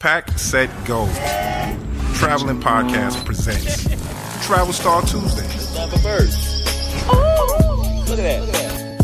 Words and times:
Pack 0.00 0.38
Set 0.38 0.70
Go. 0.86 1.06
Traveling 2.14 2.60
Podcast 2.60 3.24
presents 3.24 3.82
Travel 4.46 4.72
Star 4.72 5.02
Tuesday. 5.02 5.42
Love 5.74 5.92
a 5.92 5.98
bird. 5.98 6.28
Oh, 7.10 8.04
look 8.08 8.20
at 8.20 8.22
that. 8.22 8.40
Look 8.46 8.54
at 8.54 8.62
that. 8.62 8.98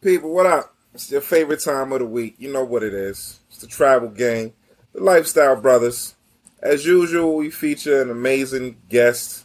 People, 0.00 0.32
what 0.32 0.46
up? 0.46 0.74
It's 0.94 1.10
your 1.10 1.20
favorite 1.20 1.60
time 1.62 1.92
of 1.92 1.98
the 1.98 2.06
week. 2.06 2.36
You 2.38 2.50
know 2.50 2.64
what 2.64 2.82
it 2.82 2.94
is. 2.94 3.38
It's 3.50 3.58
the 3.58 3.66
Travel 3.66 4.08
Gang, 4.08 4.54
the 4.94 5.02
Lifestyle 5.02 5.60
Brothers. 5.60 6.14
As 6.62 6.86
usual, 6.86 7.36
we 7.36 7.50
feature 7.50 8.00
an 8.00 8.10
amazing 8.10 8.78
guest. 8.88 9.44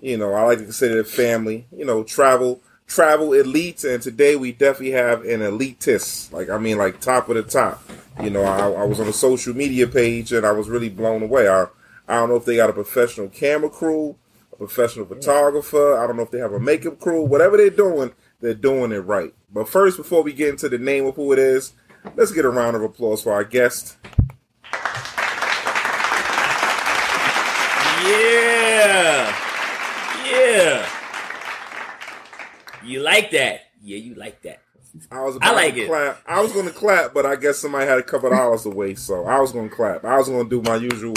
You 0.00 0.18
know, 0.18 0.34
I 0.34 0.42
like 0.42 0.58
to 0.58 0.64
consider 0.64 1.00
it 1.00 1.08
family. 1.08 1.66
You 1.76 1.84
know, 1.84 2.04
travel 2.04 2.60
travel 2.88 3.28
elites, 3.28 3.84
and 3.84 4.02
today 4.02 4.34
we 4.34 4.50
definitely 4.50 4.92
have 4.92 5.20
an 5.20 5.40
elitist. 5.40 6.32
Like, 6.32 6.48
I 6.48 6.58
mean, 6.58 6.78
like 6.78 7.00
top 7.00 7.28
of 7.28 7.36
the 7.36 7.42
top. 7.44 7.80
You 8.20 8.30
know, 8.30 8.42
I, 8.42 8.70
I 8.70 8.84
was 8.84 8.98
on 8.98 9.06
a 9.06 9.12
social 9.12 9.54
media 9.54 9.86
page 9.86 10.32
and 10.32 10.44
I 10.44 10.50
was 10.50 10.68
really 10.68 10.88
blown 10.88 11.22
away. 11.22 11.48
I, 11.48 11.66
I 12.08 12.14
don't 12.14 12.30
know 12.30 12.36
if 12.36 12.44
they 12.44 12.56
got 12.56 12.70
a 12.70 12.72
professional 12.72 13.28
camera 13.28 13.70
crew, 13.70 14.16
a 14.52 14.56
professional 14.56 15.06
photographer. 15.06 15.96
I 15.96 16.06
don't 16.06 16.16
know 16.16 16.24
if 16.24 16.32
they 16.32 16.38
have 16.38 16.52
a 16.52 16.58
makeup 16.58 16.98
crew. 16.98 17.22
Whatever 17.22 17.58
they're 17.58 17.70
doing, 17.70 18.12
they're 18.40 18.54
doing 18.54 18.90
it 18.90 18.98
right. 18.98 19.32
But 19.52 19.68
first, 19.68 19.98
before 19.98 20.22
we 20.22 20.32
get 20.32 20.48
into 20.48 20.68
the 20.68 20.78
name 20.78 21.06
of 21.06 21.14
who 21.14 21.32
it 21.32 21.38
is, 21.38 21.74
let's 22.16 22.32
get 22.32 22.44
a 22.44 22.50
round 22.50 22.74
of 22.74 22.82
applause 22.82 23.22
for 23.22 23.32
our 23.32 23.44
guest. 23.44 23.96
Yeah. 28.04 29.36
Yeah. 30.26 30.88
You 32.88 33.00
like 33.00 33.30
that? 33.32 33.60
Yeah, 33.82 33.98
you 33.98 34.14
like 34.14 34.42
that. 34.42 34.60
I 35.12 35.20
was 35.22 35.36
about 35.36 35.50
I 35.52 35.54
like 35.54 35.74
to 35.74 35.80
it. 35.82 35.86
clap. 35.88 36.22
I 36.26 36.40
was 36.40 36.52
going 36.52 36.66
to 36.66 36.72
clap, 36.72 37.14
but 37.14 37.24
I 37.26 37.36
guess 37.36 37.58
somebody 37.58 37.86
had 37.86 37.98
a 37.98 38.02
couple 38.02 38.30
dollars 38.30 38.62
to 38.62 38.70
waste, 38.70 39.06
so 39.06 39.26
I 39.26 39.38
was 39.38 39.52
going 39.52 39.68
to 39.68 39.74
clap. 39.74 40.04
I 40.04 40.16
was 40.16 40.28
going 40.28 40.48
to 40.48 40.50
do 40.50 40.62
my 40.68 40.76
usual. 40.76 41.14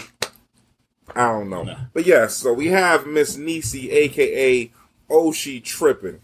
I 1.16 1.28
don't 1.32 1.50
know, 1.50 1.64
No. 1.64 1.78
but 1.94 2.06
yes. 2.06 2.36
So 2.36 2.54
we 2.54 2.68
have 2.68 3.06
Miss 3.08 3.38
Nisi, 3.38 3.90
aka 3.92 4.72
Oshi 5.10 5.64
Trippin. 5.64 6.22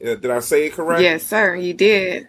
Uh, 0.00 0.14
Did 0.14 0.30
I 0.30 0.40
say 0.40 0.66
it 0.66 0.72
correct? 0.72 1.02
Yes, 1.02 1.24
sir, 1.26 1.54
you 1.56 1.74
did. 1.74 2.26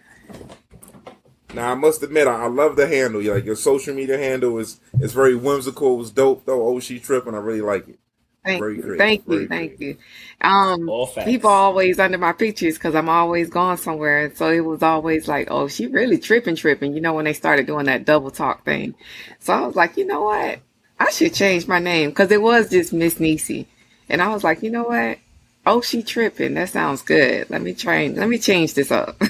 Now 1.54 1.72
I 1.72 1.74
must 1.74 2.02
admit, 2.02 2.26
I, 2.26 2.44
I 2.44 2.46
love 2.48 2.76
the 2.76 2.86
handle. 2.86 3.22
Like 3.22 3.44
your 3.44 3.56
social 3.56 3.94
media 3.94 4.18
handle 4.18 4.58
is 4.58 4.78
is 5.00 5.12
very 5.12 5.34
whimsical. 5.34 5.94
It 5.94 5.98
was 5.98 6.10
dope 6.10 6.44
though. 6.44 6.60
Oshi 6.74 7.02
Trippin. 7.02 7.34
I 7.34 7.38
really 7.38 7.60
like 7.62 7.88
it. 7.88 7.98
Thank 8.46 8.60
Very 8.60 8.76
you, 8.76 8.82
creative, 8.82 8.98
thank 8.98 9.26
very 9.26 9.42
you, 9.42 9.48
thank 9.48 9.80
you. 9.80 9.96
Um, 10.40 10.88
people 11.24 11.50
always 11.50 11.98
under 11.98 12.16
my 12.16 12.30
pictures 12.30 12.74
because 12.74 12.94
I'm 12.94 13.08
always 13.08 13.50
gone 13.50 13.76
somewhere, 13.76 14.32
so 14.36 14.50
it 14.50 14.60
was 14.60 14.84
always 14.84 15.26
like, 15.26 15.48
"Oh, 15.50 15.66
she 15.66 15.88
really 15.88 16.16
tripping, 16.16 16.54
tripping." 16.54 16.94
You 16.94 17.00
know, 17.00 17.12
when 17.14 17.24
they 17.24 17.32
started 17.32 17.66
doing 17.66 17.86
that 17.86 18.04
double 18.04 18.30
talk 18.30 18.64
thing, 18.64 18.94
so 19.40 19.52
I 19.52 19.66
was 19.66 19.74
like, 19.74 19.96
you 19.96 20.06
know 20.06 20.22
what, 20.22 20.60
I 21.00 21.10
should 21.10 21.34
change 21.34 21.66
my 21.66 21.80
name 21.80 22.10
because 22.10 22.30
it 22.30 22.40
was 22.40 22.70
just 22.70 22.92
Miss 22.92 23.18
Nisi, 23.18 23.66
and 24.08 24.22
I 24.22 24.28
was 24.28 24.44
like, 24.44 24.62
you 24.62 24.70
know 24.70 24.84
what, 24.84 25.18
oh, 25.66 25.80
she 25.80 26.04
tripping. 26.04 26.54
That 26.54 26.68
sounds 26.68 27.02
good. 27.02 27.50
Let 27.50 27.62
me 27.62 27.74
train. 27.74 28.14
Let 28.14 28.28
me 28.28 28.38
change 28.38 28.74
this 28.74 28.92
up. 28.92 29.20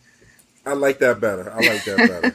I 0.64 0.72
like 0.72 0.98
that 1.00 1.20
better. 1.20 1.52
I 1.52 1.60
like 1.60 1.84
that 1.84 2.06
better. 2.08 2.34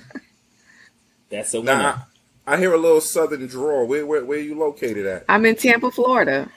That's 1.31 1.53
a 1.56 1.61
winner. 1.61 1.81
now 1.83 2.10
I, 2.47 2.53
I 2.53 2.58
hear 2.58 2.73
a 2.73 2.78
little 2.78 3.02
southern 3.02 3.45
drawl. 3.47 3.86
Where 3.88 4.06
where 4.06 4.23
where 4.25 4.38
are 4.38 4.42
you 4.42 4.56
located 4.58 5.06
at? 5.06 5.25
I'm 5.30 5.45
in 5.45 5.56
Tampa, 5.56 5.92
Florida, 5.92 6.50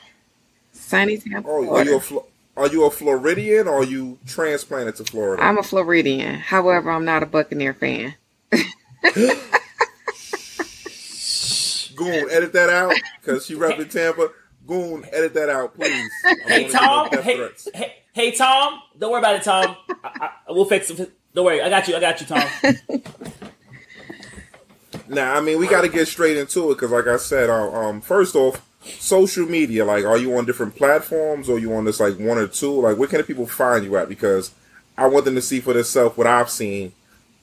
sunny 0.72 1.18
Tampa, 1.18 1.48
Oh, 1.48 1.74
are 1.76 1.84
you 1.84 1.96
a 1.96 2.00
Flo- 2.00 2.26
are 2.56 2.68
you 2.68 2.84
a 2.84 2.90
Floridian 2.90 3.66
or 3.68 3.80
are 3.80 3.84
you 3.84 4.18
transplanted 4.26 4.96
to 4.96 5.04
Florida? 5.04 5.42
I'm 5.42 5.58
a 5.58 5.62
Floridian. 5.62 6.36
However, 6.36 6.90
I'm 6.90 7.04
not 7.04 7.22
a 7.22 7.26
Buccaneer 7.26 7.74
fan. 7.74 8.14
Goon, 11.96 12.28
edit 12.30 12.52
that 12.54 12.70
out 12.70 12.92
because 13.20 13.46
she 13.46 13.54
repping 13.54 13.90
Tampa. 13.90 14.30
Goon, 14.66 15.04
edit 15.12 15.34
that 15.34 15.48
out, 15.48 15.74
please. 15.74 16.10
Hey 16.46 16.68
Tom. 16.68 17.08
give 17.10 17.24
her 17.24 17.36
death 17.48 17.68
Hey, 17.74 17.78
hey, 17.80 17.94
hey 18.12 18.30
Tom. 18.32 18.80
Don't 18.98 19.10
worry 19.12 19.20
about 19.20 19.36
it, 19.36 19.42
Tom. 19.42 19.76
I, 20.02 20.30
I, 20.48 20.52
we'll 20.52 20.64
fix 20.64 20.90
it. 20.90 21.12
Don't 21.34 21.44
worry. 21.44 21.60
I 21.60 21.68
got 21.68 21.86
you. 21.88 21.96
I 21.96 22.00
got 22.00 22.20
you, 22.20 22.26
Tom. 22.26 22.48
Now, 25.08 25.34
I 25.34 25.40
mean, 25.40 25.58
we 25.58 25.66
got 25.66 25.82
to 25.82 25.88
get 25.88 26.08
straight 26.08 26.36
into 26.36 26.70
it 26.70 26.74
because, 26.74 26.90
like 26.90 27.06
I 27.06 27.16
said, 27.16 27.50
uh, 27.50 27.70
um, 27.72 28.00
first 28.00 28.34
off, 28.34 28.64
social 28.82 29.46
media. 29.46 29.84
Like, 29.84 30.04
are 30.04 30.18
you 30.18 30.36
on 30.36 30.44
different 30.44 30.76
platforms 30.76 31.48
or 31.48 31.58
you 31.58 31.74
on 31.74 31.84
this 31.84 32.00
like 32.00 32.18
one 32.18 32.38
or 32.38 32.46
two? 32.46 32.80
Like, 32.80 32.96
where 32.96 33.08
can 33.08 33.18
the 33.18 33.24
people 33.24 33.46
find 33.46 33.84
you 33.84 33.96
at? 33.96 34.08
Because 34.08 34.52
I 34.96 35.06
want 35.06 35.24
them 35.24 35.34
to 35.34 35.42
see 35.42 35.60
for 35.60 35.72
themselves 35.72 36.16
what 36.16 36.26
I've 36.26 36.50
seen. 36.50 36.92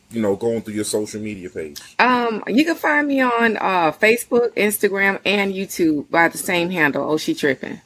You 0.09 0.21
know, 0.21 0.35
going 0.35 0.61
through 0.61 0.73
your 0.73 0.83
social 0.83 1.21
media 1.21 1.49
page. 1.49 1.79
Um, 1.97 2.43
you 2.45 2.65
can 2.65 2.75
find 2.75 3.07
me 3.07 3.21
on 3.21 3.55
uh, 3.55 3.93
Facebook, 3.93 4.53
Instagram, 4.55 5.21
and 5.23 5.53
YouTube 5.53 6.09
by 6.09 6.27
the 6.27 6.37
same 6.37 6.69
handle, 6.69 7.07
Oshi 7.07 7.37
Trippin. 7.37 7.79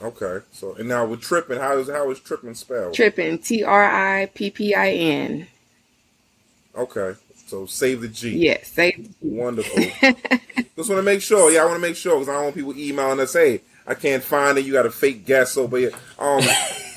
Okay, 0.00 0.44
so 0.52 0.74
and 0.76 0.88
now 0.88 1.04
with 1.04 1.20
tripping, 1.20 1.58
how 1.58 1.76
is 1.78 1.88
how 1.88 2.08
is 2.12 2.20
tripping 2.20 2.54
spelled? 2.54 2.94
Tripping, 2.94 3.38
T 3.38 3.64
R 3.64 3.84
I 3.84 4.26
P 4.26 4.50
P 4.50 4.72
I 4.72 4.90
N. 4.92 5.48
Okay, 6.76 7.16
so 7.48 7.66
save 7.66 8.02
the 8.02 8.08
G. 8.08 8.36
Yes, 8.36 8.68
save. 8.68 9.14
Wonderful. 9.20 9.82
Just 10.76 10.90
want 10.90 10.98
to 10.98 11.02
make 11.02 11.22
sure. 11.22 11.50
Yeah, 11.50 11.62
I 11.62 11.64
want 11.64 11.76
to 11.76 11.80
make 11.80 11.96
sure 11.96 12.14
because 12.14 12.28
I 12.28 12.34
don't 12.34 12.44
want 12.44 12.54
people 12.54 12.76
emailing 12.76 13.20
us. 13.20 13.32
Hey, 13.32 13.62
I 13.86 13.94
can't 13.94 14.22
find 14.22 14.58
it. 14.58 14.64
You 14.64 14.72
got 14.72 14.86
a 14.86 14.90
fake 14.90 15.24
guest 15.24 15.56
over 15.56 15.78
here. 15.78 15.92
Um, 16.18 16.42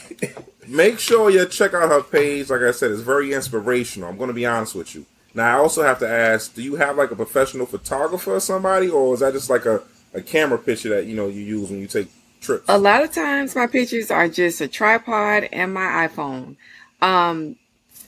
make 0.68 1.00
sure 1.00 1.30
you 1.30 1.46
check 1.46 1.74
out 1.74 1.90
her 1.90 2.04
page. 2.04 2.50
Like 2.50 2.62
I 2.62 2.72
said, 2.72 2.92
it's 2.92 3.02
very 3.02 3.34
inspirational. 3.34 4.10
I'm 4.10 4.18
going 4.18 4.28
to 4.28 4.34
be 4.34 4.46
honest 4.46 4.76
with 4.76 4.94
you. 4.94 5.06
Now, 5.34 5.58
I 5.58 5.60
also 5.60 5.84
have 5.84 6.00
to 6.00 6.10
ask: 6.10 6.54
Do 6.54 6.62
you 6.62 6.76
have 6.76 6.98
like 6.98 7.12
a 7.12 7.16
professional 7.16 7.66
photographer 7.66 8.36
or 8.36 8.40
somebody, 8.42 8.90
or 8.90 9.14
is 9.14 9.22
that 9.22 9.34
just 9.34 9.50
like 9.50 9.66
a, 9.66 9.82
a 10.14 10.22
camera 10.22 10.58
picture 10.58 10.90
that 10.90 11.06
you 11.06 11.16
know 11.16 11.28
you 11.28 11.42
use 11.42 11.70
when 11.70 11.80
you 11.80 11.88
take 11.88 12.10
trips? 12.42 12.66
a 12.68 12.78
lot 12.78 13.04
of 13.04 13.14
times 13.14 13.56
my 13.56 13.68
pictures 13.68 14.12
are 14.12 14.28
just 14.28 14.60
a 14.60 14.68
tripod 14.68 15.48
and 15.54 15.74
my 15.74 16.08
iPhone. 16.08 16.58
Um, 17.02 17.56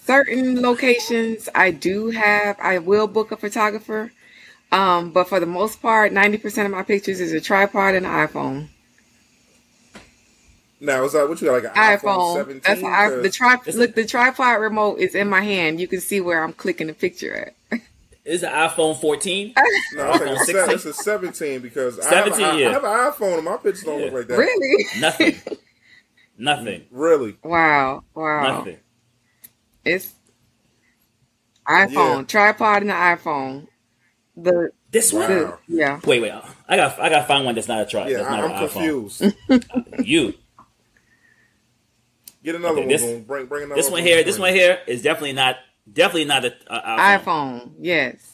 certain 0.05 0.61
locations 0.61 1.49
I 1.55 1.71
do 1.71 2.09
have, 2.09 2.57
I 2.59 2.79
will 2.79 3.07
book 3.07 3.31
a 3.31 3.37
photographer. 3.37 4.11
Um, 4.71 5.11
but 5.11 5.29
for 5.29 5.39
the 5.39 5.45
most 5.45 5.81
part, 5.81 6.11
90% 6.11 6.65
of 6.65 6.71
my 6.71 6.83
pictures 6.83 7.19
is 7.19 7.31
a 7.31 7.39
tripod 7.39 7.95
and 7.95 8.05
an 8.05 8.11
iPhone. 8.11 8.69
now, 10.79 11.03
is 11.03 11.13
that 11.13 11.29
what 11.29 11.39
you 11.41 11.47
got? 11.47 11.63
Like 11.63 11.75
an 11.75 11.99
iPhone, 11.99 12.17
iPhone. 12.17 12.35
17? 12.35 12.61
That's 12.65 12.83
I, 12.83 13.21
the 13.21 13.29
tri- 13.29 13.59
look. 13.75 13.95
The 13.95 14.05
tripod 14.05 14.59
remote 14.59 14.99
is 14.99 15.13
in 15.13 15.29
my 15.29 15.41
hand. 15.41 15.79
You 15.79 15.87
can 15.87 16.01
see 16.01 16.21
where 16.21 16.43
I'm 16.43 16.53
clicking 16.53 16.87
the 16.87 16.93
picture 16.93 17.53
at. 17.71 17.81
Is 18.25 18.41
an 18.41 18.51
iPhone 18.51 18.99
14. 18.99 19.53
no, 19.95 20.11
I 20.11 20.17
think 20.17 20.57
it's, 20.57 20.85
it's 20.85 20.85
a 20.85 20.93
17 20.93 21.59
because 21.59 21.99
I, 21.99 22.03
have 22.15 22.33
17, 22.33 22.41
a, 22.41 22.49
I 22.49 22.57
yeah. 22.57 22.71
have 22.71 22.83
an 22.83 22.89
iPhone 22.89 23.35
and 23.35 23.45
my 23.45 23.57
pictures 23.57 23.83
don't 23.83 23.99
look 23.99 24.13
like 24.13 24.27
that. 24.27 24.37
really? 24.37 24.85
Nothing. 24.99 25.35
Nothing. 26.37 26.85
Really? 26.89 27.37
Wow. 27.43 28.03
Wow. 28.15 28.59
Nothing. 28.59 28.77
It's 29.85 30.13
iPhone 31.67 32.19
Yeah. 32.19 32.23
tripod 32.23 32.81
and 32.83 32.89
the 32.89 32.93
iPhone. 32.95 33.67
The, 34.35 34.71
This 34.91 35.13
one. 35.13 35.29
the 35.29 35.57
yeah. 35.67 35.99
Wait, 36.05 36.21
wait. 36.21 36.31
I 36.67 36.75
got. 36.75 36.99
I 36.99 37.09
got 37.09 37.19
to 37.19 37.25
find 37.25 37.45
one 37.45 37.55
that's 37.55 37.67
not 37.67 37.81
a 37.81 37.85
tripod. 37.85 38.11
Yeah, 38.11 38.17
that's 38.19 38.29
not 38.29 38.39
I, 38.43 38.45
an 38.45 38.51
I'm 38.53 38.59
confused. 38.69 39.23
You. 40.05 40.33
Get 42.43 42.55
another 42.55 42.73
Okay, 42.73 42.79
one. 42.81 42.89
this- 42.89 43.25
Bring, 43.25 43.45
bring 43.45 43.63
another 43.63 43.81
This 43.81 43.89
one 43.89 44.03
here. 44.03 44.23
This 44.23 44.37
one 44.39 44.53
here 44.53 44.79
is 44.87 45.01
definitely 45.01 45.33
not. 45.33 45.57
Definitely 45.91 46.25
not 46.25 46.45
a, 46.45 46.53
a 46.67 46.79
iPhone. 46.79 47.23
iPhone. 47.23 47.71
Yes. 47.79 48.29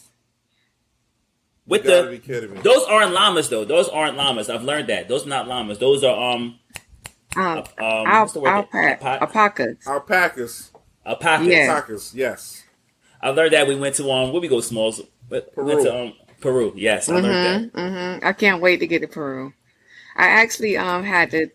With 1.65 1.83
You 1.83 1.89
gotta 1.89 2.05
the 2.07 2.11
be 2.11 2.19
kidding 2.19 2.53
me. 2.53 2.61
those 2.61 2.83
aren't 2.85 3.11
llamas 3.13 3.49
though. 3.49 3.65
Those 3.65 3.89
aren't 3.89 4.17
llamas. 4.17 4.49
I've 4.49 4.63
learned 4.63 4.89
that. 4.89 5.07
Those 5.07 5.25
are 5.25 5.29
not 5.29 5.47
llamas. 5.47 5.77
Those 5.79 6.03
are 6.03 6.33
um 6.33 6.59
Um, 7.35 7.59
um 7.59 7.63
Al- 7.79 8.21
what's 8.21 8.33
the 8.33 8.39
word? 8.39 8.49
alpaca. 8.49 9.19
Alpa- 9.21 9.77
Alpacas. 9.87 10.71
Alpacas. 11.09 11.47
alpacas. 11.47 11.47
Yeah. 11.47 11.75
Alpacas. 11.75 12.15
Yes. 12.15 12.63
I 13.21 13.29
learned 13.29 13.53
that 13.53 13.67
we 13.67 13.75
went 13.75 13.95
to 13.95 14.09
um 14.11 14.31
where 14.31 14.41
we 14.41 14.47
go 14.47 14.61
smalls. 14.61 15.01
But 15.27 15.51
we 15.55 15.63
went 15.63 15.79
Peru. 15.81 15.83
to 15.83 16.01
um 16.03 16.13
Peru. 16.39 16.73
Yes, 16.75 17.09
I 17.09 17.15
learned 17.15 17.25
that. 17.25 17.73
Mm-hmm. 17.73 18.25
I 18.27 18.33
can't 18.33 18.61
wait 18.61 18.79
to 18.79 18.87
get 18.87 19.01
to 19.01 19.07
Peru. 19.07 19.53
I 20.15 20.27
actually 20.27 20.77
um 20.77 21.03
had 21.03 21.31
to 21.31 21.49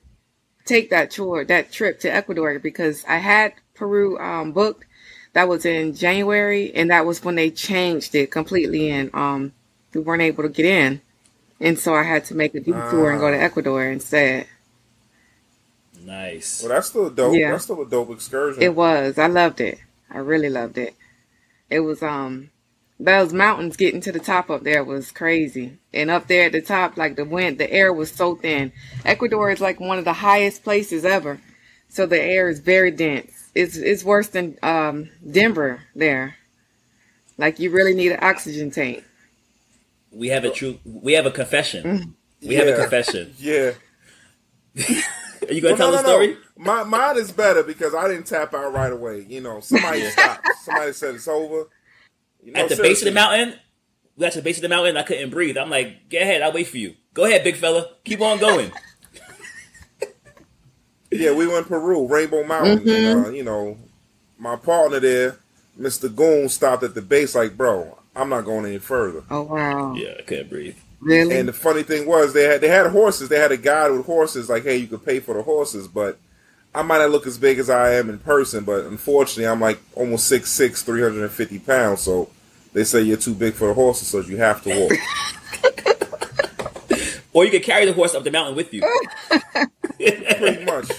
take 0.65 0.91
that 0.91 1.11
tour, 1.11 1.45
that 1.45 1.73
trip 1.73 2.01
to 2.01 2.13
Ecuador 2.13 2.59
because 2.59 3.05
I 3.09 3.19
had 3.19 3.55
Peru 3.75 4.19
um 4.19 4.53
booked. 4.53 4.85
That 5.33 5.49
was 5.49 5.65
in 5.65 5.95
January, 5.95 6.73
and 6.75 6.91
that 6.91 7.07
was 7.07 7.25
when 7.25 7.35
they 7.35 7.51
changed 7.51 8.15
it 8.15 8.31
completely, 8.31 8.91
and 8.91 9.11
um 9.15 9.53
we 9.93 10.01
weren't 10.01 10.23
able 10.23 10.43
to 10.45 10.49
get 10.49 10.67
in, 10.67 11.01
and 11.61 11.79
so 11.79 11.95
I 11.95 12.03
had 12.05 12.25
to 12.27 12.35
make 12.35 12.55
a 12.55 12.61
detour 12.61 13.11
and 13.11 13.21
go 13.21 13.31
to 13.31 13.37
Ah. 13.37 13.41
Ecuador 13.41 13.85
instead. 13.85 14.47
Nice. 16.05 16.63
Well, 16.63 16.71
that's 16.71 16.89
still 16.89 17.11
dope. 17.11 17.37
Yeah. 17.37 17.53
That's 17.53 17.65
still 17.65 17.83
a 17.83 17.87
dope 17.89 18.11
excursion. 18.11 18.63
It 18.63 18.75
was. 18.75 19.19
I 19.19 19.27
loved 19.27 19.61
it. 19.61 19.79
I 20.11 20.19
really 20.19 20.51
loved 20.51 20.79
it. 20.79 20.95
It 21.71 21.81
was 21.81 22.03
um 22.03 22.51
those 23.01 23.33
mountains 23.33 23.77
getting 23.77 24.01
to 24.03 24.13
the 24.13 24.21
top 24.21 24.51
up 24.51 24.63
there 24.63 24.85
was 24.85 25.11
crazy. 25.11 25.79
And 25.93 26.11
up 26.11 26.29
there 26.29 26.47
at 26.47 26.53
the 26.53 26.61
top, 26.63 26.97
like 26.97 27.17
the 27.17 27.25
wind 27.25 27.59
the 27.59 27.71
air 27.73 27.93
was 27.93 28.11
so 28.11 28.37
thin. 28.37 28.73
Ecuador 29.05 29.51
is 29.51 29.61
like 29.61 29.81
one 29.81 29.99
of 29.99 30.05
the 30.05 30.13
highest 30.13 30.63
places 30.63 31.05
ever. 31.05 31.41
So 31.89 32.07
the 32.07 32.21
air 32.21 32.49
is 32.49 32.59
very 32.61 32.91
dense. 32.91 33.51
it's 33.55 33.77
it's 33.77 34.05
worse 34.05 34.29
than 34.29 34.59
um, 34.63 35.11
Denver 35.29 35.83
there. 35.95 36.37
Like 37.39 37.59
you 37.59 37.71
really 37.71 37.95
need 37.95 38.13
an 38.13 38.19
oxygen 38.23 38.71
tank. 38.71 39.05
We 40.13 40.29
have 40.29 40.45
a 40.45 40.51
true. 40.51 40.79
We 40.85 41.15
have 41.15 41.27
a 41.27 41.31
confession. 41.31 42.15
We 42.43 42.55
have 42.57 42.69
a 42.69 42.77
confession. 42.77 43.35
Yeah. 43.39 43.73
Are 45.49 45.53
you 45.53 45.61
gonna 45.61 45.75
Well, 45.75 45.91
tell 45.91 45.93
the 45.93 45.99
story? 46.09 46.37
My 46.57 46.85
mine 46.85 47.17
is 47.17 47.33
better 47.33 47.63
because 47.63 47.95
I 47.95 48.09
didn't 48.09 48.27
tap 48.27 48.55
out 48.55 48.73
right 48.73 48.93
away. 48.93 49.27
You 49.29 49.41
know, 49.41 49.61
somebody 49.61 50.03
stopped. 50.11 50.47
Somebody 50.65 50.93
said 50.93 51.15
it's 51.15 51.29
over. 51.29 51.69
You 52.43 52.53
know, 52.53 52.61
At 52.61 52.69
the 52.69 52.77
base 52.77 53.01
of 53.01 53.07
the 53.07 53.13
mountain, 53.13 53.55
we 54.17 54.23
got 54.23 54.33
to 54.33 54.39
the 54.39 54.45
base 54.45 54.59
of 54.59 54.63
the 54.63 54.69
mountain. 54.69 54.97
I 54.97 55.03
couldn't 55.03 55.31
breathe. 55.31 55.57
I'm 55.57 55.71
like, 55.71 56.09
get 56.09 56.23
ahead. 56.23 56.43
I'll 56.43 56.53
wait 56.53 56.69
for 56.69 56.79
you. 56.79 56.95
Go 57.15 57.25
ahead, 57.25 57.45
big 57.45 57.57
fella. 57.57 57.89
Keep 58.05 58.21
on 58.21 58.39
going. 58.39 58.73
Yeah, 61.11 61.33
we 61.33 61.47
went 61.47 61.67
to 61.67 61.71
Peru, 61.71 62.09
Rainbow 62.09 62.43
Mountain. 62.43 62.81
Mm-hmm. 62.81 63.25
uh, 63.27 63.29
you 63.29 63.45
know, 63.45 63.79
my 64.37 64.57
partner 64.57 64.99
there, 64.99 65.37
Mr. 65.79 66.13
Goon, 66.15 66.49
stopped 66.49 66.83
at 66.83 66.97
the 66.97 67.03
base 67.03 67.37
like, 67.37 67.57
bro, 67.57 67.97
I'm 68.17 68.29
not 68.29 68.45
going 68.45 68.67
any 68.67 68.79
further. 68.79 69.23
Oh 69.31 69.43
wow, 69.43 69.95
yeah, 69.95 70.15
I 70.19 70.23
couldn't 70.23 70.51
breathe. 70.51 70.77
Really? 71.05 71.39
And 71.39 71.49
the 71.49 71.53
funny 71.53 71.83
thing 71.83 72.07
was, 72.07 72.33
they 72.33 72.45
had 72.45 72.61
they 72.61 72.69
had 72.69 72.91
horses. 72.91 73.29
They 73.29 73.39
had 73.39 73.53
a 73.53 73.57
guide 73.57 73.93
with 73.93 74.07
horses. 74.07 74.49
Like, 74.49 74.65
hey, 74.65 74.77
you 74.79 74.87
could 74.87 75.05
pay 75.05 75.21
for 75.21 75.35
the 75.35 75.43
horses, 75.43 75.87
but 75.87 76.19
I 76.75 76.83
might 76.83 76.99
not 76.99 77.11
look 77.11 77.27
as 77.27 77.39
big 77.39 77.59
as 77.59 77.71
I 77.71 77.95
am 77.95 78.11
in 78.11 78.19
person. 78.19 78.65
But 78.65 78.85
unfortunately, 78.85 79.47
I'm 79.47 79.61
like 79.61 79.81
almost 79.95 80.31
6'6", 80.31 80.83
350 80.85 81.59
pounds. 81.61 82.01
So 82.01 82.31
they 82.73 82.85
say 82.85 83.03
you're 83.03 83.17
too 83.17 83.35
big 83.35 83.55
for 83.55 83.69
the 83.69 83.75
horses, 83.75 84.09
so 84.09 84.21
you 84.21 84.39
have 84.39 84.63
to 84.65 84.81
walk. 84.81 84.93
Or 87.35 87.45
you 87.45 87.51
could 87.51 87.65
carry 87.65 87.85
the 87.85 87.93
horse 87.93 88.15
up 88.15 88.23
the 88.23 88.31
mountain 88.31 88.55
with 88.55 88.73
you. 88.73 88.81
pretty 89.99 90.65
much, 90.65 90.91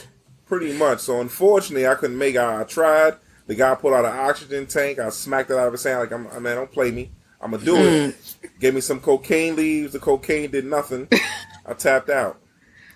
pretty 0.45 0.77
much. 0.77 0.99
So 0.99 1.21
unfortunately, 1.21 1.87
I 1.87 1.95
couldn't 1.95 2.17
make 2.17 2.35
it. 2.35 2.41
I 2.41 2.63
tried. 2.65 3.15
The 3.47 3.55
guy 3.55 3.73
pulled 3.75 3.93
out 3.93 4.03
an 4.03 4.19
oxygen 4.19 4.67
tank. 4.67 4.99
I 4.99 5.09
smacked 5.09 5.49
it 5.49 5.57
out 5.57 5.67
of 5.67 5.73
his 5.73 5.83
hand 5.83 6.01
like, 6.01 6.11
I'm, 6.11 6.43
man, 6.43 6.57
don't 6.57 6.71
play 6.71 6.91
me. 6.91 7.09
I'm 7.41 7.51
gonna 7.51 7.63
do 7.63 7.75
it. 7.77 8.15
Mm. 8.15 8.59
Gave 8.59 8.73
me 8.75 8.81
some 8.81 8.99
cocaine 8.99 9.55
leaves. 9.55 9.93
The 9.93 9.99
cocaine 9.99 10.49
did 10.51 10.65
nothing. 10.65 11.07
I 11.65 11.73
tapped 11.73 12.09
out. 12.09 12.39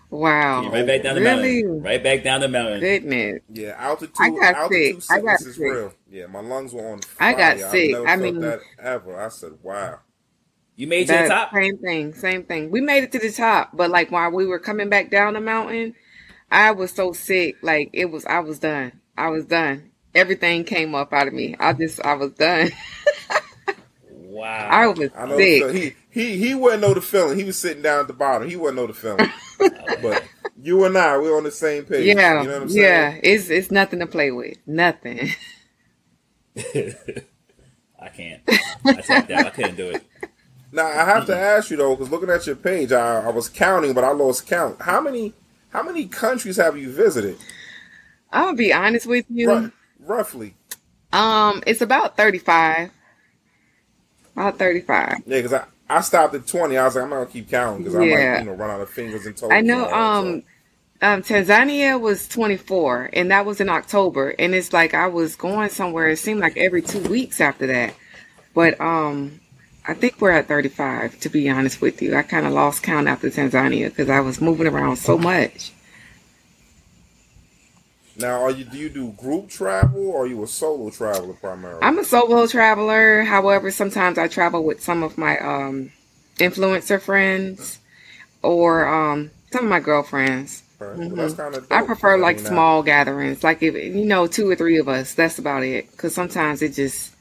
wow, 0.10 0.70
right 0.72 0.86
back 0.88 1.04
down 1.04 1.16
the 1.16 1.22
really? 1.22 1.64
mountain. 1.64 1.84
Right 1.84 2.04
back 2.04 2.24
down 2.24 2.42
the 2.42 2.48
mountain. 2.48 2.80
Goodness, 2.80 3.42
Yeah, 3.52 3.76
altitude. 3.78 4.16
I 4.20 4.30
got 4.32 4.56
altitude 4.56 5.04
sick. 5.04 5.18
I 5.18 5.22
got 5.22 5.42
is 5.42 5.56
sick. 5.56 5.60
real. 5.64 5.94
Yeah, 6.10 6.26
my 6.28 6.40
lungs 6.42 6.74
were 6.74 6.94
on 6.94 7.00
fire. 7.02 7.30
I 7.30 7.34
got 7.34 7.58
I've 7.58 7.72
sick. 7.72 7.92
never 7.92 8.04
I 8.08 8.10
felt 8.18 8.22
mean- 8.22 8.40
that 8.42 8.60
ever. 8.82 9.22
I 9.22 9.30
said, 9.30 9.52
wow. 9.62 10.00
You 10.76 10.88
made 10.88 11.10
it 11.10 11.14
to 11.18 11.24
the 11.24 11.28
top. 11.30 11.52
Same 11.54 11.78
thing, 11.78 12.14
same 12.14 12.44
thing. 12.44 12.72
We 12.72 12.80
made 12.80 13.04
it 13.04 13.12
to 13.12 13.20
the 13.20 13.32
top, 13.32 13.72
but 13.74 13.90
like 13.90 14.12
while 14.12 14.32
we 14.32 14.46
were 14.46 14.60
coming 14.60 14.88
back 14.90 15.12
down 15.12 15.34
the 15.34 15.42
mountain, 15.42 15.94
I 16.50 16.72
was 16.72 16.92
so 16.92 17.12
sick. 17.12 17.58
Like 17.62 17.90
it 17.92 18.06
was, 18.06 18.26
I 18.26 18.40
was 18.40 18.60
done. 18.60 18.94
I 19.18 19.28
was 19.28 19.46
done. 19.46 19.92
Everything 20.16 20.64
came 20.64 20.96
up 20.96 21.12
out 21.14 21.28
of 21.28 21.34
me. 21.34 21.56
I 21.60 21.74
just, 21.74 22.00
I 22.04 22.14
was 22.14 22.32
done. 22.32 22.70
Wow. 24.40 24.70
I 24.72 24.88
was 24.88 25.10
I 25.18 25.26
know 25.26 25.38
the 25.38 25.44
sick. 25.44 25.62
feeling. 25.62 25.76
he 25.76 25.96
he 26.10 26.38
he 26.48 26.56
wouldn't 26.56 26.82
know 26.82 26.94
the 26.94 27.02
feeling. 27.02 27.38
He 27.38 27.44
was 27.44 27.58
sitting 27.58 27.84
down 27.84 28.00
at 28.00 28.08
the 28.08 28.14
bottom. 28.14 28.50
He 28.50 28.56
wouldn't 28.56 28.78
know 28.78 28.88
the 28.88 28.94
feeling. 28.94 29.30
but 30.02 30.24
you 30.62 30.86
and 30.86 30.98
I, 30.98 31.18
we're 31.18 31.36
on 31.36 31.44
the 31.44 31.52
same 31.52 31.84
page. 31.84 32.06
Yeah, 32.06 32.42
you 32.42 32.48
know 32.48 32.54
what 32.54 32.62
I'm 32.64 32.70
saying? 32.70 32.86
yeah. 32.86 33.20
It's 33.22 33.50
it's 33.50 33.70
nothing 33.70 34.00
to 34.00 34.08
play 34.08 34.32
with. 34.32 34.58
Nothing. 34.66 35.32
I 36.58 38.08
can't. 38.16 38.42
I 38.86 39.02
tapped 39.02 39.30
out. 39.32 39.46
I 39.48 39.50
couldn't 39.50 39.76
do 39.76 39.90
it. 39.90 40.06
Now 40.72 40.86
I 40.86 41.04
have 41.04 41.26
to 41.26 41.36
ask 41.36 41.70
you 41.70 41.76
though, 41.78 41.96
because 41.96 42.10
looking 42.10 42.30
at 42.30 42.48
your 42.48 42.56
page, 42.56 42.94
I, 42.94 43.26
I 43.26 43.30
was 43.30 43.50
counting, 43.50 43.94
but 43.94 44.06
I 44.06 44.12
lost 44.12 44.48
count. 44.48 44.82
How 44.82 45.02
many 45.02 45.34
how 45.70 45.84
many 45.84 46.08
countries 46.08 46.56
have 46.56 46.78
you 46.78 46.92
visited? 46.92 47.38
I'm 48.32 48.46
gonna 48.46 48.58
be 48.58 48.72
honest 48.72 49.06
with 49.06 49.26
you. 49.28 49.52
Ru- 49.52 49.72
roughly. 50.00 50.56
Um, 51.12 51.62
it's 51.68 51.82
about 51.82 52.16
thirty 52.16 52.38
five. 52.38 52.92
About 54.40 54.58
thirty 54.58 54.82
five. 54.82 55.18
Yeah, 55.26 55.38
because 55.42 55.54
I, 55.54 55.66
I 55.90 56.02
stopped 56.02 56.34
at 56.36 56.48
twenty. 56.48 56.78
I 56.78 56.86
was 56.86 56.96
like, 56.96 57.04
I'm 57.04 57.10
not 57.10 57.18
gonna 57.18 57.30
keep 57.32 57.50
counting 57.50 57.80
because 57.84 57.96
I 57.96 58.04
Yeah. 58.06 58.34
might 58.34 58.40
you 58.40 58.46
know 58.46 58.54
run 58.54 58.70
out 58.70 58.82
of 58.82 58.90
fingers 58.90 59.26
and 59.26 59.36
toes. 59.36 59.50
I 59.52 59.62
know. 59.62 59.86
and 59.86 59.94
all 59.94 60.24
that, 60.24 60.30
Um, 60.30 60.44
um, 61.02 61.24
Tanzania 61.24 62.00
was 62.00 62.28
24, 62.28 63.10
and 63.14 63.32
that 63.32 63.46
was 63.46 63.62
in 63.62 63.70
October. 63.70 64.36
And 64.40 64.54
it's 64.56 64.74
like 64.74 64.94
I 64.94 65.08
was 65.08 65.36
going 65.36 65.70
somewhere. 65.70 66.10
It 66.10 66.18
seemed 66.18 66.40
like 66.42 66.58
every 66.58 66.82
two 66.82 67.00
weeks 67.02 67.42
after 67.42 67.68
that. 67.68 67.94
But 68.54 68.80
um, 68.82 69.40
I 69.88 69.94
think 69.94 70.20
we're 70.22 70.32
at 70.32 70.48
35. 70.48 71.20
To 71.22 71.30
be 71.30 71.50
honest 71.50 71.82
with 71.82 72.02
you, 72.02 72.16
I 72.16 72.22
kind 72.24 72.46
of 72.46 72.54
lost 72.54 72.84
count 72.84 73.08
after 73.08 73.30
Tanzania 73.30 73.90
because 73.90 74.10
I 74.10 74.20
was 74.22 74.42
moving 74.42 74.68
around 74.68 74.98
so 74.98 75.18
much. 75.18 75.72
Now, 78.20 78.42
are 78.42 78.52
you 78.52 78.66
do 78.66 78.78
you 78.78 78.90
do 78.90 79.12
group 79.14 79.50
travel 79.50 80.10
or 80.10 80.24
are 80.24 80.28
you 80.28 80.44
a 80.44 80.48
solo 80.48 80.90
traveler 80.90 81.34
primarily? 81.34 81.82
I'm 81.82 81.98
a 82.00 82.04
solo 82.04 82.48
traveler. 82.48 83.24
However, 83.24 83.72
sometimes 83.72 84.18
I 84.18 84.28
travel 84.28 84.64
with 84.64 84.84
some 84.84 85.04
of 85.04 85.18
my 85.18 85.38
um, 85.40 85.92
influencer 86.38 87.02
friends 87.02 87.80
or 88.42 88.88
um, 88.88 89.32
some 89.52 89.64
of 89.64 89.70
my 89.70 89.80
girlfriends. 89.80 90.64
Right. 90.80 90.98
Well, 90.98 91.10
that's 91.10 91.34
kind 91.34 91.56
of. 91.56 91.64
Mm-hmm. 91.64 91.74
I 91.74 91.82
prefer 91.84 92.18
like 92.18 92.40
small 92.40 92.84
gatherings, 92.84 93.44
like 93.44 93.64
if 93.64 93.74
you 93.74 94.06
know 94.06 94.28
two 94.28 94.50
or 94.50 94.56
three 94.56 94.78
of 94.78 94.90
us. 94.90 95.14
That's 95.14 95.40
about 95.40 95.64
it. 95.64 95.90
Because 95.92 96.14
sometimes 96.14 96.62
it 96.62 96.74
just 96.74 97.16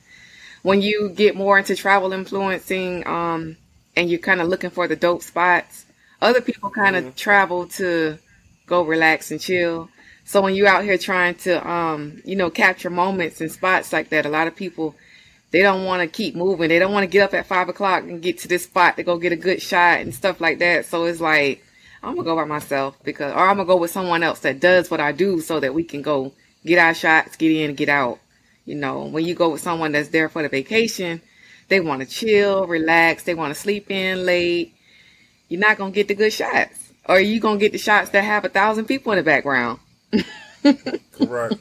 when 0.62 0.82
you 0.82 1.10
get 1.10 1.36
more 1.36 1.58
into 1.58 1.76
travel 1.76 2.12
influencing, 2.12 3.06
um, 3.06 3.56
and 3.96 4.10
you're 4.10 4.18
kind 4.18 4.40
of 4.40 4.48
looking 4.48 4.70
for 4.70 4.88
the 4.88 4.96
dope 4.96 5.22
spots. 5.22 5.84
Other 6.20 6.40
people 6.40 6.70
kind 6.70 6.96
of 6.96 7.14
travel 7.14 7.68
to 7.68 8.18
go 8.66 8.82
relax 8.82 9.30
and 9.30 9.40
chill. 9.40 9.88
So 10.28 10.42
when 10.42 10.54
you're 10.54 10.68
out 10.68 10.84
here 10.84 10.98
trying 10.98 11.36
to, 11.36 11.66
um, 11.66 12.20
you 12.22 12.36
know, 12.36 12.50
capture 12.50 12.90
moments 12.90 13.40
and 13.40 13.50
spots 13.50 13.94
like 13.94 14.10
that, 14.10 14.26
a 14.26 14.28
lot 14.28 14.46
of 14.46 14.54
people 14.54 14.94
they 15.52 15.62
don't 15.62 15.86
want 15.86 16.02
to 16.02 16.06
keep 16.06 16.36
moving. 16.36 16.68
They 16.68 16.78
don't 16.78 16.92
want 16.92 17.04
to 17.04 17.10
get 17.10 17.22
up 17.22 17.32
at 17.32 17.46
five 17.46 17.70
o'clock 17.70 18.02
and 18.02 18.20
get 18.20 18.36
to 18.40 18.48
this 18.48 18.64
spot 18.64 18.96
to 18.96 19.02
go 19.02 19.16
get 19.16 19.32
a 19.32 19.36
good 19.36 19.62
shot 19.62 20.00
and 20.00 20.14
stuff 20.14 20.38
like 20.38 20.58
that. 20.58 20.84
So 20.84 21.06
it's 21.06 21.22
like 21.22 21.64
I'm 22.02 22.14
gonna 22.14 22.24
go 22.24 22.36
by 22.36 22.44
myself 22.44 23.02
because, 23.04 23.32
or 23.32 23.38
I'm 23.38 23.56
gonna 23.56 23.64
go 23.64 23.78
with 23.78 23.90
someone 23.90 24.22
else 24.22 24.40
that 24.40 24.60
does 24.60 24.90
what 24.90 25.00
I 25.00 25.12
do, 25.12 25.40
so 25.40 25.60
that 25.60 25.72
we 25.72 25.82
can 25.82 26.02
go 26.02 26.34
get 26.62 26.78
our 26.78 26.92
shots, 26.92 27.36
get 27.36 27.50
in, 27.50 27.74
get 27.74 27.88
out. 27.88 28.18
You 28.66 28.74
know, 28.74 29.04
when 29.04 29.24
you 29.24 29.34
go 29.34 29.48
with 29.48 29.62
someone 29.62 29.92
that's 29.92 30.10
there 30.10 30.28
for 30.28 30.42
the 30.42 30.50
vacation, 30.50 31.22
they 31.68 31.80
want 31.80 32.02
to 32.02 32.06
chill, 32.06 32.66
relax, 32.66 33.22
they 33.22 33.34
want 33.34 33.54
to 33.54 33.58
sleep 33.58 33.90
in 33.90 34.26
late. 34.26 34.74
You're 35.48 35.60
not 35.60 35.78
gonna 35.78 35.90
get 35.90 36.08
the 36.08 36.14
good 36.14 36.34
shots, 36.34 36.92
or 37.06 37.18
you 37.18 37.40
gonna 37.40 37.58
get 37.58 37.72
the 37.72 37.78
shots 37.78 38.10
that 38.10 38.24
have 38.24 38.44
a 38.44 38.50
thousand 38.50 38.84
people 38.84 39.12
in 39.12 39.16
the 39.16 39.22
background. 39.22 39.80
Correct. 41.12 41.54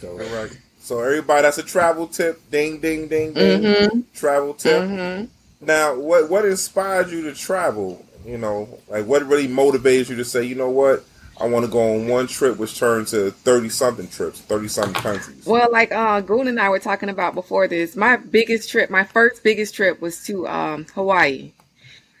Correct. 0.00 0.58
So 0.80 1.00
everybody, 1.00 1.42
that's 1.42 1.58
a 1.58 1.62
travel 1.62 2.06
tip. 2.06 2.40
Ding, 2.50 2.80
ding, 2.80 3.06
ding, 3.08 3.32
ding. 3.32 3.62
Mm-hmm. 3.62 4.00
Travel 4.14 4.54
tip. 4.54 4.82
Mm-hmm. 4.82 5.26
Now, 5.60 5.94
what 5.94 6.30
what 6.30 6.44
inspired 6.44 7.10
you 7.10 7.22
to 7.24 7.34
travel? 7.34 8.04
You 8.24 8.38
know, 8.38 8.78
like 8.88 9.06
what 9.06 9.24
really 9.26 9.48
motivates 9.48 10.08
you 10.08 10.16
to 10.16 10.24
say, 10.24 10.44
you 10.44 10.54
know 10.54 10.70
what, 10.70 11.04
I 11.40 11.46
want 11.46 11.64
to 11.64 11.70
go 11.70 11.94
on 11.94 12.08
one 12.08 12.26
trip, 12.26 12.58
which 12.58 12.78
turned 12.78 13.06
to 13.08 13.30
thirty 13.30 13.68
something 13.68 14.08
trips, 14.08 14.40
thirty 14.40 14.68
something 14.68 15.00
countries. 15.00 15.46
Well, 15.46 15.70
like 15.72 15.90
uh 15.92 16.20
Goon 16.20 16.48
and 16.48 16.60
I 16.60 16.68
were 16.68 16.78
talking 16.78 17.08
about 17.08 17.34
before 17.34 17.66
this, 17.66 17.96
my 17.96 18.16
biggest 18.16 18.70
trip, 18.70 18.90
my 18.90 19.04
first 19.04 19.42
biggest 19.42 19.74
trip 19.74 20.00
was 20.00 20.24
to 20.24 20.46
um 20.48 20.86
Hawaii. 20.94 21.52